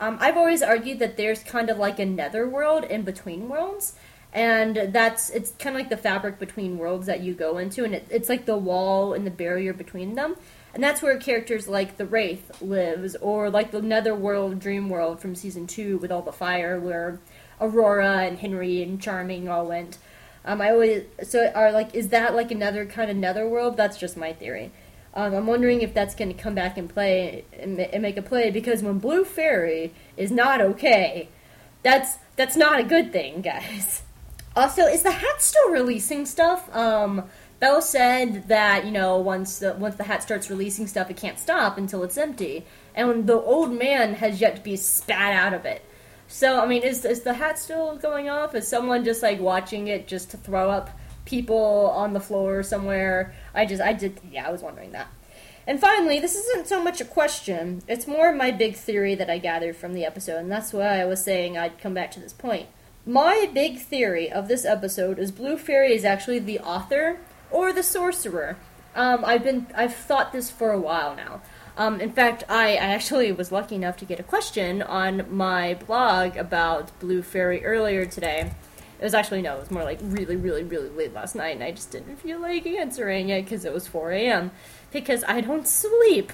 Um, 0.00 0.18
I've 0.20 0.36
always 0.36 0.62
argued 0.62 0.98
that 0.98 1.16
there's 1.16 1.44
kind 1.44 1.70
of 1.70 1.78
like 1.78 2.00
a 2.00 2.04
nether 2.04 2.48
world 2.48 2.82
in 2.82 3.02
between 3.02 3.48
worlds, 3.48 3.94
and 4.32 4.92
that's 4.92 5.30
it's 5.30 5.52
kind 5.60 5.76
of 5.76 5.80
like 5.80 5.90
the 5.90 5.96
fabric 5.96 6.40
between 6.40 6.76
worlds 6.76 7.06
that 7.06 7.20
you 7.20 7.34
go 7.34 7.56
into, 7.56 7.84
and 7.84 7.94
it, 7.94 8.08
it's 8.10 8.28
like 8.28 8.46
the 8.46 8.56
wall 8.56 9.14
and 9.14 9.24
the 9.24 9.30
barrier 9.30 9.72
between 9.72 10.16
them. 10.16 10.34
And 10.76 10.84
that's 10.84 11.00
where 11.00 11.16
characters 11.16 11.68
like 11.68 11.96
the 11.96 12.04
Wraith 12.04 12.60
lives, 12.60 13.16
or 13.22 13.48
like 13.48 13.70
the 13.70 13.80
Netherworld 13.80 14.60
Dream 14.60 14.90
World 14.90 15.20
from 15.20 15.34
season 15.34 15.66
two 15.66 15.96
with 15.96 16.12
all 16.12 16.20
the 16.20 16.32
fire, 16.32 16.78
where 16.78 17.18
Aurora 17.58 18.18
and 18.26 18.38
Henry 18.38 18.82
and 18.82 19.00
Charming 19.00 19.48
all 19.48 19.64
went. 19.64 19.96
Um, 20.44 20.60
I 20.60 20.72
always 20.72 21.04
so 21.22 21.50
are 21.54 21.72
like 21.72 21.94
is 21.94 22.08
that 22.08 22.34
like 22.34 22.50
another 22.50 22.84
kind 22.84 23.10
of 23.10 23.16
Netherworld? 23.16 23.78
That's 23.78 23.96
just 23.96 24.18
my 24.18 24.34
theory. 24.34 24.70
Um, 25.14 25.32
I'm 25.32 25.46
wondering 25.46 25.80
if 25.80 25.94
that's 25.94 26.14
going 26.14 26.28
to 26.28 26.38
come 26.38 26.54
back 26.54 26.76
and 26.76 26.90
play 26.90 27.46
and, 27.58 27.80
and 27.80 28.02
make 28.02 28.18
a 28.18 28.22
play 28.22 28.50
because 28.50 28.82
when 28.82 28.98
Blue 28.98 29.24
Fairy 29.24 29.94
is 30.18 30.30
not 30.30 30.60
okay, 30.60 31.30
that's 31.82 32.18
that's 32.36 32.54
not 32.54 32.80
a 32.80 32.84
good 32.84 33.14
thing, 33.14 33.40
guys. 33.40 34.02
Also, 34.54 34.82
is 34.82 35.02
the 35.02 35.12
hat 35.12 35.40
still 35.40 35.70
releasing 35.70 36.26
stuff? 36.26 36.68
Um, 36.76 37.24
Belle 37.58 37.80
said 37.80 38.48
that 38.48 38.84
you 38.84 38.90
know 38.90 39.18
once 39.18 39.60
the, 39.60 39.72
once 39.74 39.96
the 39.96 40.04
hat 40.04 40.22
starts 40.22 40.50
releasing 40.50 40.86
stuff, 40.86 41.10
it 41.10 41.16
can't 41.16 41.38
stop 41.38 41.78
until 41.78 42.02
it's 42.02 42.18
empty, 42.18 42.66
and 42.94 43.26
the 43.26 43.40
old 43.40 43.72
man 43.72 44.14
has 44.14 44.40
yet 44.40 44.56
to 44.56 44.62
be 44.62 44.76
spat 44.76 45.32
out 45.32 45.54
of 45.54 45.64
it. 45.64 45.82
So 46.28 46.60
I 46.60 46.66
mean, 46.66 46.82
is 46.82 47.04
is 47.04 47.22
the 47.22 47.34
hat 47.34 47.58
still 47.58 47.96
going 47.96 48.28
off? 48.28 48.54
Is 48.54 48.68
someone 48.68 49.04
just 49.04 49.22
like 49.22 49.40
watching 49.40 49.88
it 49.88 50.06
just 50.06 50.30
to 50.30 50.36
throw 50.36 50.70
up 50.70 50.90
people 51.24 51.90
on 51.94 52.12
the 52.12 52.20
floor 52.20 52.62
somewhere? 52.62 53.34
I 53.54 53.64
just 53.64 53.82
I 53.82 53.94
did 53.94 54.20
yeah 54.30 54.46
I 54.46 54.52
was 54.52 54.62
wondering 54.62 54.92
that. 54.92 55.08
And 55.68 55.80
finally, 55.80 56.20
this 56.20 56.36
isn't 56.36 56.68
so 56.68 56.82
much 56.82 57.00
a 57.00 57.04
question; 57.06 57.82
it's 57.88 58.06
more 58.06 58.32
my 58.32 58.50
big 58.50 58.76
theory 58.76 59.14
that 59.14 59.30
I 59.30 59.38
gathered 59.38 59.76
from 59.76 59.94
the 59.94 60.04
episode, 60.04 60.38
and 60.38 60.52
that's 60.52 60.74
why 60.74 61.00
I 61.00 61.06
was 61.06 61.24
saying 61.24 61.56
I'd 61.56 61.78
come 61.78 61.94
back 61.94 62.10
to 62.12 62.20
this 62.20 62.34
point. 62.34 62.68
My 63.06 63.48
big 63.54 63.78
theory 63.78 64.30
of 64.30 64.48
this 64.48 64.64
episode 64.64 65.18
is 65.18 65.30
Blue 65.30 65.56
Fairy 65.56 65.94
is 65.94 66.04
actually 66.04 66.40
the 66.40 66.58
author 66.58 67.20
or 67.50 67.72
the 67.72 67.82
sorcerer. 67.82 68.56
Um, 68.94 69.24
I've 69.24 69.44
been 69.44 69.66
I've 69.74 69.94
thought 69.94 70.32
this 70.32 70.50
for 70.50 70.72
a 70.72 70.80
while 70.80 71.14
now. 71.14 71.42
Um, 71.76 72.00
in 72.00 72.10
fact, 72.10 72.44
I, 72.48 72.70
I 72.70 72.76
actually 72.76 73.30
was 73.32 73.52
lucky 73.52 73.74
enough 73.74 73.98
to 73.98 74.06
get 74.06 74.18
a 74.18 74.22
question 74.22 74.80
on 74.80 75.26
my 75.30 75.74
blog 75.74 76.36
about 76.36 76.98
Blue 77.00 77.22
Fairy 77.22 77.64
earlier 77.64 78.06
today. 78.06 78.52
It 78.98 79.04
was 79.04 79.12
actually 79.12 79.42
no, 79.42 79.56
it 79.56 79.60
was 79.60 79.70
more 79.70 79.84
like 79.84 79.98
really, 80.02 80.36
really, 80.36 80.64
really 80.64 80.88
late 80.88 81.12
last 81.12 81.34
night, 81.34 81.54
and 81.54 81.62
I 81.62 81.72
just 81.72 81.90
didn't 81.90 82.16
feel 82.16 82.40
like 82.40 82.66
answering 82.66 83.28
it 83.28 83.42
because 83.42 83.66
it 83.66 83.74
was 83.74 83.86
4 83.86 84.12
a.m. 84.12 84.50
Because 84.90 85.22
I 85.28 85.42
don't 85.42 85.68
sleep 85.68 86.32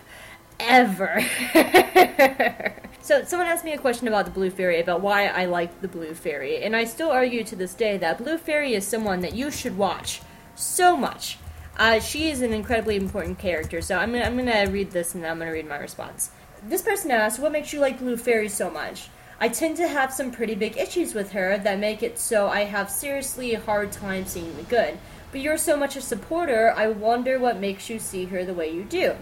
ever. 0.60 1.20
so 3.00 3.24
someone 3.24 3.48
asked 3.48 3.64
me 3.64 3.72
a 3.72 3.78
question 3.78 4.06
about 4.06 4.26
the 4.26 4.30
Blue 4.30 4.50
Fairy, 4.50 4.80
about 4.80 5.00
why 5.00 5.26
I 5.26 5.46
like 5.46 5.80
the 5.80 5.88
Blue 5.88 6.14
Fairy, 6.14 6.62
and 6.62 6.76
I 6.76 6.84
still 6.84 7.10
argue 7.10 7.42
to 7.42 7.56
this 7.56 7.74
day 7.74 7.96
that 7.96 8.18
Blue 8.18 8.38
Fairy 8.38 8.74
is 8.74 8.86
someone 8.86 9.22
that 9.22 9.34
you 9.34 9.50
should 9.50 9.76
watch 9.76 10.20
so 10.54 10.96
much. 10.96 11.38
Uh, 11.76 12.00
she 12.00 12.30
is 12.30 12.42
an 12.42 12.52
incredibly 12.52 12.96
important 12.96 13.38
character, 13.38 13.80
so 13.80 13.96
I'm 13.96 14.14
I'm 14.14 14.36
gonna 14.36 14.70
read 14.70 14.90
this 14.90 15.14
and 15.14 15.24
then 15.24 15.30
I'm 15.30 15.38
gonna 15.38 15.52
read 15.52 15.68
my 15.68 15.78
response. 15.78 16.30
This 16.62 16.82
person 16.82 17.10
asked, 17.10 17.40
What 17.40 17.52
makes 17.52 17.72
you 17.72 17.80
like 17.80 17.98
Blue 17.98 18.16
Fairy 18.16 18.48
so 18.48 18.70
much? 18.70 19.08
I 19.40 19.48
tend 19.48 19.76
to 19.78 19.88
have 19.88 20.12
some 20.12 20.30
pretty 20.30 20.54
big 20.54 20.76
issues 20.76 21.14
with 21.14 21.32
her 21.32 21.58
that 21.58 21.78
make 21.80 22.02
it 22.02 22.18
so 22.18 22.48
I 22.48 22.64
have 22.64 22.90
seriously 22.90 23.54
a 23.54 23.60
hard 23.60 23.90
time 23.90 24.26
seeing 24.26 24.56
the 24.56 24.62
good. 24.62 24.98
But 25.32 25.40
you're 25.40 25.56
so 25.56 25.76
much 25.76 25.96
a 25.96 26.00
supporter, 26.00 26.72
I 26.76 26.88
wonder 26.88 27.38
what 27.38 27.58
makes 27.58 27.90
you 27.90 27.98
see 27.98 28.26
her 28.26 28.44
the 28.44 28.54
way 28.54 28.72
you 28.72 28.84
do. 28.84 29.14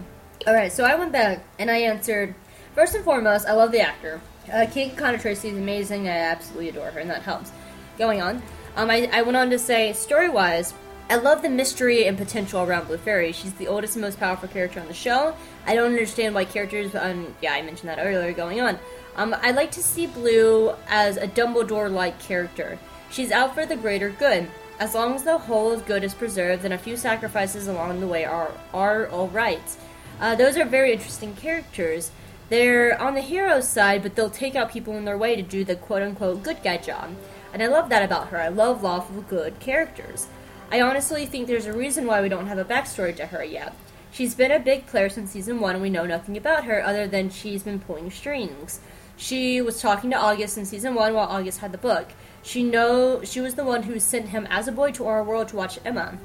Alright, 0.45 0.73
so 0.73 0.83
I 0.83 0.95
went 0.95 1.11
back 1.11 1.43
and 1.57 1.71
I 1.71 1.77
answered 1.77 2.35
First 2.75 2.95
and 2.95 3.03
foremost, 3.03 3.47
I 3.47 3.53
love 3.53 3.71
the 3.71 3.81
actor. 3.81 4.21
Uh, 4.51 4.65
Keegan 4.65 4.95
Connor 4.95 5.17
Tracy 5.17 5.49
is 5.49 5.57
amazing. 5.57 6.07
I 6.07 6.17
absolutely 6.17 6.69
adore 6.69 6.91
her, 6.91 6.99
and 6.99 7.09
that 7.09 7.21
helps. 7.21 7.51
Going 7.97 8.21
on, 8.21 8.41
um, 8.75 8.89
I, 8.89 9.09
I 9.11 9.21
went 9.23 9.35
on 9.35 9.49
to 9.49 9.59
say, 9.59 9.91
story 9.93 10.29
wise, 10.29 10.73
I 11.11 11.15
love 11.15 11.41
the 11.41 11.49
mystery 11.49 12.05
and 12.05 12.17
potential 12.17 12.61
around 12.61 12.87
Blue 12.87 12.95
Fairy. 12.95 13.33
She's 13.33 13.51
the 13.55 13.67
oldest 13.67 13.97
and 13.97 14.01
most 14.01 14.17
powerful 14.17 14.47
character 14.47 14.79
on 14.79 14.87
the 14.87 14.93
show. 14.93 15.35
I 15.67 15.75
don't 15.75 15.91
understand 15.91 16.33
why 16.33 16.45
characters, 16.45 16.95
um, 16.95 17.35
yeah, 17.41 17.51
I 17.51 17.61
mentioned 17.61 17.89
that 17.89 17.99
earlier, 17.99 18.31
going 18.31 18.61
on. 18.61 18.79
Um, 19.17 19.35
I 19.41 19.51
like 19.51 19.71
to 19.71 19.83
see 19.83 20.07
Blue 20.07 20.73
as 20.87 21.17
a 21.17 21.27
Dumbledore-like 21.27 22.17
character. 22.21 22.79
She's 23.09 23.29
out 23.29 23.53
for 23.53 23.65
the 23.65 23.75
greater 23.75 24.11
good. 24.11 24.49
As 24.79 24.95
long 24.95 25.13
as 25.13 25.23
the 25.23 25.37
whole 25.37 25.73
of 25.73 25.85
good 25.85 26.05
is 26.05 26.13
preserved, 26.13 26.63
then 26.63 26.71
a 26.71 26.77
few 26.77 26.95
sacrifices 26.95 27.67
along 27.67 27.99
the 27.99 28.07
way 28.07 28.23
are 28.23 28.53
are 28.73 29.07
all 29.09 29.27
right. 29.27 29.75
Uh, 30.21 30.35
those 30.35 30.55
are 30.55 30.63
very 30.63 30.93
interesting 30.93 31.35
characters. 31.35 32.11
They're 32.47 32.97
on 33.01 33.15
the 33.15 33.21
hero's 33.21 33.67
side, 33.67 34.01
but 34.01 34.15
they'll 34.15 34.29
take 34.29 34.55
out 34.55 34.71
people 34.71 34.95
in 34.95 35.03
their 35.03 35.17
way 35.17 35.35
to 35.35 35.41
do 35.41 35.65
the 35.65 35.75
quote 35.75 36.03
unquote 36.03 36.41
good 36.41 36.63
guy 36.63 36.77
job. 36.77 37.13
And 37.51 37.61
I 37.61 37.67
love 37.67 37.89
that 37.89 38.01
about 38.01 38.29
her. 38.29 38.39
I 38.39 38.47
love 38.47 38.81
lawful 38.81 39.23
good 39.23 39.59
characters. 39.59 40.27
I 40.71 40.79
honestly 40.79 41.25
think 41.25 41.47
there's 41.47 41.65
a 41.65 41.73
reason 41.73 42.07
why 42.07 42.21
we 42.21 42.29
don't 42.29 42.47
have 42.47 42.57
a 42.57 42.63
backstory 42.63 43.13
to 43.17 43.25
her 43.25 43.43
yet. 43.43 43.75
She's 44.13 44.35
been 44.35 44.51
a 44.51 44.59
big 44.59 44.87
player 44.87 45.09
since 45.09 45.31
season 45.31 45.59
one, 45.59 45.73
and 45.73 45.81
we 45.81 45.89
know 45.89 46.05
nothing 46.05 46.37
about 46.37 46.63
her 46.63 46.81
other 46.81 47.07
than 47.07 47.29
she's 47.29 47.63
been 47.63 47.79
pulling 47.79 48.09
strings. 48.09 48.79
She 49.17 49.61
was 49.61 49.81
talking 49.81 50.11
to 50.11 50.17
August 50.17 50.57
in 50.57 50.65
season 50.65 50.95
one 50.95 51.13
while 51.13 51.27
August 51.27 51.59
had 51.59 51.73
the 51.73 51.77
book. 51.77 52.07
She 52.41 52.63
know 52.63 53.21
she 53.25 53.41
was 53.41 53.55
the 53.55 53.65
one 53.65 53.83
who 53.83 53.99
sent 53.99 54.29
him 54.29 54.47
as 54.49 54.69
a 54.69 54.71
boy 54.71 54.91
to 54.93 55.07
our 55.07 55.25
world 55.25 55.49
to 55.49 55.57
watch 55.57 55.77
Emma. 55.83 56.17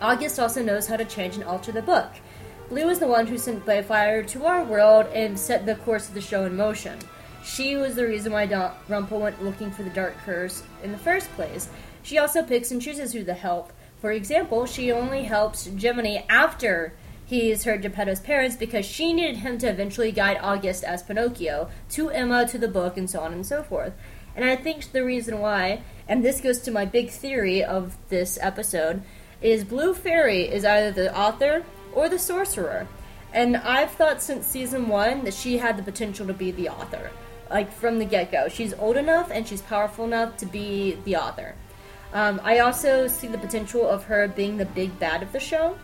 August 0.00 0.40
also 0.40 0.62
knows 0.62 0.86
how 0.86 0.96
to 0.96 1.04
change 1.04 1.34
and 1.34 1.44
alter 1.44 1.70
the 1.70 1.82
book. 1.82 2.10
Blue 2.70 2.88
is 2.88 3.00
the 3.00 3.06
one 3.06 3.26
who 3.26 3.36
sent 3.36 3.66
Baelfire 3.66 4.26
to 4.28 4.46
our 4.46 4.64
world 4.64 5.06
and 5.12 5.38
set 5.38 5.66
the 5.66 5.74
course 5.74 6.08
of 6.08 6.14
the 6.14 6.22
show 6.22 6.46
in 6.46 6.56
motion. 6.56 6.98
She 7.44 7.76
was 7.76 7.96
the 7.96 8.06
reason 8.06 8.32
why 8.32 8.46
Rumple 8.88 9.20
went 9.20 9.44
looking 9.44 9.70
for 9.70 9.82
the 9.82 9.90
Dark 9.90 10.16
Curse 10.24 10.62
in 10.82 10.90
the 10.90 10.98
first 10.98 11.30
place, 11.32 11.68
she 12.04 12.18
also 12.18 12.42
picks 12.44 12.70
and 12.70 12.80
chooses 12.80 13.12
who 13.12 13.24
to 13.24 13.34
help. 13.34 13.72
For 14.00 14.12
example, 14.12 14.66
she 14.66 14.92
only 14.92 15.24
helps 15.24 15.64
Jiminy 15.66 16.24
after 16.28 16.92
he's 17.24 17.64
heard 17.64 17.82
Geppetto's 17.82 18.20
parents 18.20 18.54
because 18.54 18.84
she 18.84 19.12
needed 19.12 19.38
him 19.38 19.56
to 19.58 19.68
eventually 19.68 20.12
guide 20.12 20.38
August 20.40 20.84
as 20.84 21.02
Pinocchio 21.02 21.70
to 21.90 22.10
Emma, 22.10 22.46
to 22.46 22.58
the 22.58 22.68
book, 22.68 22.98
and 22.98 23.08
so 23.08 23.20
on 23.20 23.32
and 23.32 23.46
so 23.46 23.62
forth. 23.62 23.94
And 24.36 24.44
I 24.44 24.54
think 24.54 24.92
the 24.92 25.04
reason 25.04 25.38
why, 25.40 25.82
and 26.06 26.22
this 26.22 26.42
goes 26.42 26.58
to 26.60 26.70
my 26.70 26.84
big 26.84 27.08
theory 27.08 27.64
of 27.64 27.96
this 28.10 28.38
episode, 28.40 29.02
is 29.40 29.64
Blue 29.64 29.94
Fairy 29.94 30.42
is 30.42 30.64
either 30.64 30.90
the 30.90 31.16
author 31.16 31.64
or 31.94 32.08
the 32.08 32.18
sorcerer. 32.18 32.86
And 33.32 33.56
I've 33.56 33.92
thought 33.92 34.22
since 34.22 34.46
season 34.46 34.88
one 34.88 35.24
that 35.24 35.34
she 35.34 35.58
had 35.58 35.76
the 35.78 35.82
potential 35.82 36.26
to 36.26 36.34
be 36.34 36.50
the 36.50 36.68
author. 36.68 37.10
Like 37.50 37.72
from 37.72 37.98
the 37.98 38.04
get 38.04 38.30
go. 38.30 38.48
She's 38.48 38.74
old 38.74 38.96
enough 38.96 39.30
and 39.32 39.46
she's 39.46 39.62
powerful 39.62 40.04
enough 40.04 40.36
to 40.38 40.46
be 40.46 40.98
the 41.04 41.16
author. 41.16 41.54
Um, 42.14 42.40
I 42.44 42.60
also 42.60 43.08
see 43.08 43.26
the 43.26 43.38
potential 43.38 43.86
of 43.86 44.04
her 44.04 44.28
being 44.28 44.56
the 44.56 44.64
big 44.64 44.98
bad 45.00 45.22
of 45.22 45.32
the 45.32 45.40
show. 45.40 45.76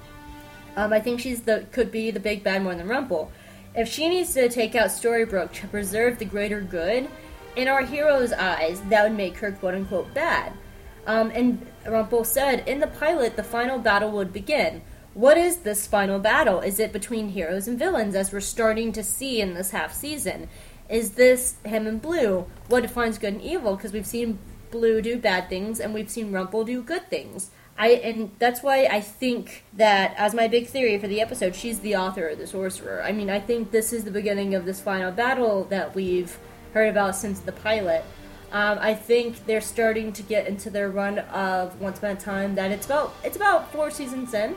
Um, 0.76 0.92
I 0.92 1.00
think 1.00 1.20
she's 1.20 1.42
the 1.42 1.66
could 1.72 1.90
be 1.90 2.10
the 2.12 2.20
big 2.20 2.44
bad 2.44 2.62
more 2.62 2.74
than 2.74 2.88
Rumple. 2.88 3.30
If 3.74 3.88
she 3.88 4.08
needs 4.08 4.32
to 4.34 4.48
take 4.48 4.74
out 4.74 4.88
Storybrooke 4.88 5.52
to 5.54 5.66
preserve 5.68 6.18
the 6.18 6.24
greater 6.24 6.60
good, 6.60 7.08
in 7.56 7.68
our 7.68 7.82
hero's 7.82 8.32
eyes, 8.32 8.80
that 8.82 9.02
would 9.02 9.16
make 9.16 9.36
her 9.38 9.52
quote 9.52 9.74
unquote 9.74 10.14
bad. 10.14 10.52
Um, 11.06 11.32
and 11.34 11.66
Rumple 11.86 12.24
said 12.24 12.68
in 12.68 12.78
the 12.78 12.86
pilot, 12.86 13.36
the 13.36 13.42
final 13.42 13.78
battle 13.78 14.12
would 14.12 14.32
begin. 14.32 14.82
What 15.14 15.36
is 15.36 15.58
this 15.58 15.88
final 15.88 16.20
battle? 16.20 16.60
Is 16.60 16.78
it 16.78 16.92
between 16.92 17.30
heroes 17.30 17.66
and 17.66 17.76
villains, 17.78 18.14
as 18.14 18.32
we're 18.32 18.40
starting 18.40 18.92
to 18.92 19.02
see 19.02 19.40
in 19.40 19.54
this 19.54 19.72
half 19.72 19.92
season? 19.92 20.48
Is 20.88 21.12
this 21.12 21.56
him 21.64 21.88
and 21.88 22.00
Blue? 22.00 22.46
What 22.68 22.82
defines 22.82 23.18
good 23.18 23.34
and 23.34 23.42
evil? 23.42 23.74
Because 23.74 23.92
we've 23.92 24.06
seen 24.06 24.38
Blue 24.70 25.02
do 25.02 25.18
bad 25.18 25.48
things, 25.48 25.80
and 25.80 25.92
we've 25.92 26.10
seen 26.10 26.32
Rumple 26.32 26.64
do 26.64 26.82
good 26.82 27.08
things. 27.10 27.50
I 27.78 27.88
and 27.88 28.30
that's 28.38 28.62
why 28.62 28.86
I 28.90 29.00
think 29.00 29.64
that 29.72 30.14
as 30.18 30.34
my 30.34 30.48
big 30.48 30.66
theory 30.66 30.98
for 30.98 31.08
the 31.08 31.20
episode, 31.20 31.54
she's 31.54 31.80
the 31.80 31.96
author 31.96 32.28
of 32.28 32.38
the 32.38 32.46
sorcerer. 32.46 33.02
I 33.02 33.12
mean, 33.12 33.30
I 33.30 33.40
think 33.40 33.70
this 33.70 33.92
is 33.92 34.04
the 34.04 34.10
beginning 34.10 34.54
of 34.54 34.66
this 34.66 34.80
final 34.80 35.10
battle 35.10 35.64
that 35.64 35.94
we've 35.94 36.38
heard 36.74 36.88
about 36.88 37.16
since 37.16 37.40
the 37.40 37.52
pilot. 37.52 38.04
Um, 38.52 38.78
I 38.80 38.94
think 38.94 39.46
they're 39.46 39.60
starting 39.60 40.12
to 40.12 40.22
get 40.22 40.46
into 40.46 40.70
their 40.70 40.90
run 40.90 41.20
of 41.20 41.80
Once 41.80 41.98
Upon 41.98 42.10
a 42.10 42.16
Time. 42.16 42.54
That 42.54 42.70
it's 42.70 42.86
about 42.86 43.14
it's 43.24 43.36
about 43.36 43.72
four 43.72 43.90
seasons 43.90 44.34
in. 44.34 44.56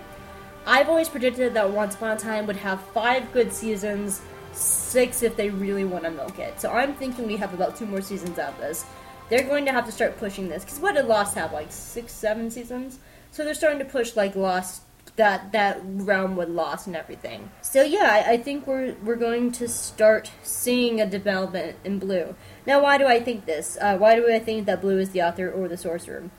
I've 0.65 0.89
always 0.89 1.09
predicted 1.09 1.53
that 1.53 1.69
Once 1.69 1.95
Upon 1.95 2.17
a 2.17 2.19
Time 2.19 2.45
would 2.47 2.55
have 2.57 2.81
five 2.87 3.31
good 3.33 3.53
seasons, 3.53 4.21
six 4.51 5.23
if 5.23 5.35
they 5.35 5.49
really 5.49 5.85
want 5.85 6.03
to 6.03 6.11
milk 6.11 6.39
it. 6.39 6.59
So 6.59 6.71
I'm 6.71 6.93
thinking 6.95 7.27
we 7.27 7.37
have 7.37 7.53
about 7.53 7.77
two 7.77 7.85
more 7.85 8.01
seasons 8.01 8.39
out 8.39 8.53
of 8.53 8.57
this. 8.59 8.85
They're 9.29 9.43
going 9.43 9.65
to 9.65 9.71
have 9.71 9.85
to 9.85 9.91
start 9.91 10.17
pushing 10.17 10.49
this 10.49 10.63
because 10.63 10.79
what 10.79 10.95
did 10.95 11.05
Lost 11.05 11.35
have 11.35 11.53
like 11.53 11.71
six, 11.71 12.13
seven 12.13 12.51
seasons? 12.51 12.99
So 13.31 13.43
they're 13.43 13.53
starting 13.53 13.79
to 13.79 13.85
push 13.85 14.15
like 14.15 14.35
Lost 14.35 14.83
that 15.15 15.51
that 15.51 15.79
realm 15.83 16.35
with 16.35 16.49
Lost 16.49 16.87
and 16.87 16.95
everything. 16.95 17.51
So 17.61 17.83
yeah, 17.83 18.23
I, 18.25 18.33
I, 18.33 18.37
think 18.37 18.65
we're 18.65 18.95
we're 19.03 19.15
going 19.15 19.51
to 19.53 19.67
start 19.67 20.31
seeing 20.41 20.99
a 20.99 21.05
development 21.05 21.77
in 21.83 21.99
Blue. 21.99 22.35
Now, 22.65 22.81
why 22.81 22.97
do 22.97 23.05
I 23.05 23.19
think 23.19 23.45
this? 23.45 23.77
Uh, 23.79 23.97
why 23.97 24.15
do 24.15 24.31
I 24.31 24.39
think 24.39 24.65
that 24.65 24.81
Blue 24.81 24.97
is 24.99 25.09
the 25.09 25.21
author 25.21 25.51
or 25.51 25.67
the 25.67 25.77
sorcerer? 25.77 26.29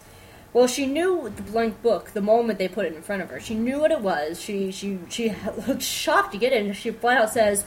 Well, 0.53 0.69
she 0.69 0.87
knew 0.87 1.33
the 1.35 1.43
blank 1.43 1.83
book 1.83 2.13
the 2.13 2.21
moment 2.21 2.61
they 2.61 2.69
put 2.69 2.87
it 2.87 2.95
in 2.95 3.03
front 3.03 3.23
of 3.23 3.31
her. 3.31 3.41
She 3.41 3.55
knew 3.55 3.81
what 3.81 3.91
it 3.91 4.01
was. 4.01 4.41
She 4.41 4.71
she 4.71 4.99
she 5.09 5.35
looked 5.69 5.83
shocked 5.83 6.33
to 6.33 6.39
get 6.39 6.53
it, 6.53 6.65
and 6.65 6.77
she 6.77 6.91
flat 6.91 7.19
out 7.19 7.31
says, 7.31 7.65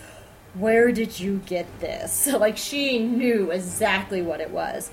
"Where 0.54 0.92
did 0.92 1.20
you 1.20 1.42
get 1.46 1.68
this?" 1.80 2.12
So, 2.12 2.38
like 2.48 2.58
she 2.58 3.00
knew 3.00 3.52
exactly 3.52 4.22
what 4.22 4.42
it 4.42 4.52
was, 4.52 4.90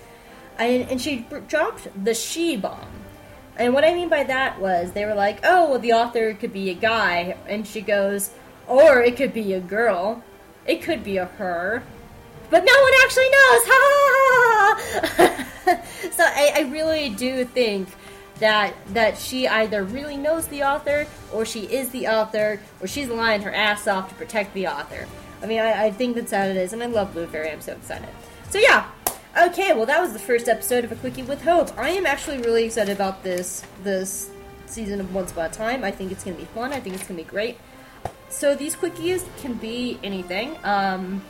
and, 0.59 0.91
and 0.91 1.01
she 1.01 1.27
dropped 1.49 1.89
the 2.05 2.15
she 2.15 2.57
bomb. 2.57 2.89
And 3.57 3.73
what 3.73 3.85
I 3.85 3.95
mean 3.95 4.09
by 4.09 4.25
that 4.25 4.61
was 4.61 4.93
they 4.93 5.05
were 5.05 5.15
like, 5.15 5.41
"Oh, 5.45 5.71
well, 5.71 5.79
the 5.79 5.93
author 5.93 6.35
could 6.35 6.53
be 6.53 6.71
a 6.71 6.75
guy," 6.75 7.37
and 7.47 7.67
she 7.67 7.81
goes, 7.81 8.31
"Or 8.67 9.01
it 9.01 9.17
could 9.17 9.33
be 9.33 9.53
a 9.53 9.61
girl. 9.61 10.23
It 10.67 10.83
could 10.83 11.05
be 11.05 11.19
a 11.19 11.27
her." 11.27 11.83
but 12.55 12.65
no 12.65 12.73
one 12.83 12.93
actually 13.03 13.29
knows. 13.31 13.63
Ha! 13.67 14.81
so 16.13 16.25
I, 16.25 16.53
I 16.57 16.61
really 16.71 17.09
do 17.09 17.45
think 17.45 17.89
that 18.39 18.75
that 18.95 19.19
she 19.19 19.49
either 19.49 19.83
really 19.83 20.17
knows 20.17 20.47
the 20.47 20.63
author, 20.63 21.07
or 21.33 21.45
she 21.45 21.63
is 21.63 21.91
the 21.91 22.07
author, 22.09 22.61
or 22.81 22.87
she's 22.87 23.09
lying 23.09 23.43
her 23.43 23.53
ass 23.53 23.89
off 23.89 24.09
to 24.11 24.15
protect 24.15 24.55
the 24.55 24.69
author. 24.69 25.09
I 25.43 25.47
mean, 25.47 25.61
I, 25.61 25.87
I 25.87 25.91
think 25.91 26.15
that's 26.15 26.33
how 26.33 26.45
it 26.45 26.57
is, 26.57 26.73
and 26.73 26.81
I 26.83 26.87
love 26.87 27.13
Blue 27.13 27.27
Fairy. 27.27 27.51
I'm 27.51 27.61
so 27.61 27.73
excited. 27.73 28.09
So 28.51 28.59
yeah. 28.59 28.87
Okay, 29.37 29.73
well 29.73 29.87
that 29.87 30.01
was 30.01 30.13
the 30.13 30.19
first 30.21 30.49
episode 30.49 30.85
of 30.85 30.93
A 30.93 30.97
Quickie 30.97 31.25
with 31.25 31.43
Hope. 31.43 31.77
I 31.77 31.91
am 31.91 32.07
actually 32.07 32.39
really 32.39 32.65
excited 32.65 32.95
about 32.95 33.25
this 33.25 33.65
this 33.83 34.31
season 34.67 35.01
of 35.01 35.13
Once 35.13 35.33
Upon 35.33 35.47
a 35.47 35.49
Time. 35.49 35.83
I 35.83 35.91
think 35.91 36.13
it's 36.13 36.23
gonna 36.23 36.37
be 36.37 36.45
fun. 36.45 36.73
I 36.73 36.79
think 36.79 36.95
it's 36.95 37.07
gonna 37.07 37.17
be 37.19 37.25
great. 37.29 37.59
So 38.29 38.55
these 38.55 38.77
quickies 38.77 39.25
can 39.41 39.55
be 39.55 39.99
anything. 40.05 40.57
Um, 40.63 41.21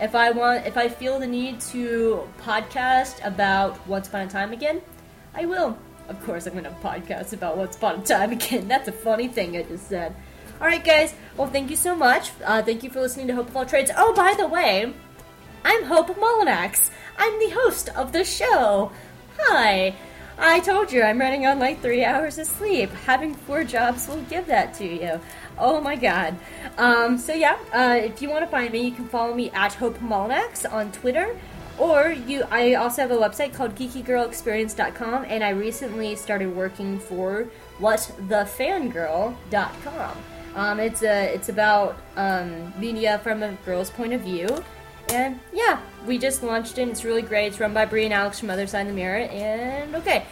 if 0.00 0.16
I 0.16 0.32
want, 0.32 0.66
if 0.66 0.76
I 0.76 0.88
feel 0.88 1.20
the 1.20 1.26
need 1.26 1.60
to 1.72 2.28
podcast 2.40 3.24
about 3.24 3.86
Once 3.86 4.08
Upon 4.08 4.22
a 4.22 4.28
Time 4.28 4.52
again, 4.52 4.82
I 5.32 5.46
will. 5.46 5.78
Of 6.08 6.20
course, 6.24 6.46
I'm 6.46 6.54
going 6.54 6.64
to 6.64 6.70
podcast 6.70 7.32
about 7.32 7.56
Once 7.56 7.76
Upon 7.76 8.00
a 8.00 8.02
Time 8.02 8.32
again. 8.38 8.66
That's 8.66 8.88
a 8.88 8.92
funny 8.92 9.28
thing 9.28 9.56
I 9.56 9.62
just 9.62 9.88
said. 9.88 10.14
All 10.60 10.66
right, 10.66 10.84
guys. 10.84 11.14
Well, 11.36 11.48
thank 11.48 11.70
you 11.70 11.76
so 11.76 11.94
much. 11.94 12.32
Uh, 12.44 12.62
thank 12.62 12.82
you 12.82 12.90
for 12.90 13.00
listening 13.00 13.28
to 13.28 13.34
Hope 13.34 13.48
of 13.48 13.56
All 13.56 13.64
Trades. 13.64 13.90
Oh, 13.96 14.12
by 14.14 14.34
the 14.36 14.46
way, 14.46 14.92
I'm 15.64 15.84
Hope 15.84 16.08
Mullinax. 16.08 16.90
I'm 17.24 17.38
the 17.38 17.50
host 17.50 17.88
of 17.90 18.10
the 18.10 18.24
show. 18.24 18.90
Hi. 19.38 19.94
I 20.36 20.58
told 20.58 20.90
you 20.90 21.04
I'm 21.04 21.20
running 21.20 21.46
on 21.46 21.60
like 21.60 21.80
three 21.80 22.04
hours 22.04 22.36
of 22.36 22.48
sleep. 22.48 22.90
Having 23.06 23.36
four 23.36 23.62
jobs 23.62 24.08
will 24.08 24.22
give 24.22 24.46
that 24.46 24.74
to 24.74 24.84
you. 24.84 25.20
Oh 25.56 25.80
my 25.80 25.94
god. 25.94 26.34
Um, 26.78 27.16
so 27.18 27.32
yeah, 27.32 27.56
uh, 27.72 27.96
if 28.02 28.20
you 28.20 28.28
want 28.28 28.44
to 28.44 28.50
find 28.50 28.72
me, 28.72 28.80
you 28.80 28.90
can 28.90 29.06
follow 29.06 29.34
me 29.34 29.50
at 29.50 29.72
Hope 29.74 30.00
Mullinax 30.00 30.68
on 30.68 30.90
Twitter. 30.90 31.38
Or 31.78 32.10
you, 32.10 32.42
I 32.50 32.74
also 32.74 33.02
have 33.02 33.12
a 33.12 33.16
website 33.16 33.54
called 33.54 33.76
geekygirlexperience.com, 33.76 35.26
and 35.28 35.44
I 35.44 35.50
recently 35.50 36.16
started 36.16 36.56
working 36.56 36.98
for 36.98 37.46
whatthefangirl.com. 37.78 40.16
Um, 40.56 40.80
it's 40.80 41.04
a, 41.04 41.32
it's 41.32 41.50
about 41.50 41.98
um, 42.16 42.74
media 42.80 43.20
from 43.20 43.44
a 43.44 43.52
girl's 43.64 43.90
point 43.90 44.12
of 44.12 44.22
view, 44.22 44.64
and 45.12 45.38
yeah, 45.52 45.80
we 46.06 46.18
just 46.18 46.42
launched 46.42 46.78
it. 46.78 46.88
It's 46.88 47.04
really 47.04 47.22
great. 47.22 47.48
It's 47.48 47.60
run 47.60 47.74
by 47.74 47.84
Brie 47.84 48.04
and 48.04 48.14
Alex 48.14 48.40
from 48.40 48.50
Other 48.50 48.66
Side 48.66 48.82
of 48.82 48.88
the 48.88 48.94
Mirror, 48.94 49.28
and 49.30 49.94
okay. 49.96 50.26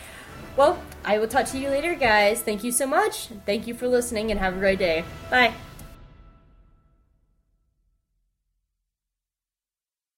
Well, 0.56 0.82
I 1.04 1.18
will 1.18 1.28
talk 1.28 1.46
to 1.46 1.58
you 1.58 1.68
later, 1.68 1.94
guys. 1.94 2.42
Thank 2.42 2.64
you 2.64 2.72
so 2.72 2.86
much. 2.86 3.28
Thank 3.46 3.66
you 3.66 3.74
for 3.74 3.88
listening 3.88 4.30
and 4.30 4.40
have 4.40 4.56
a 4.56 4.58
great 4.58 4.78
day. 4.78 5.04
Bye. 5.30 5.54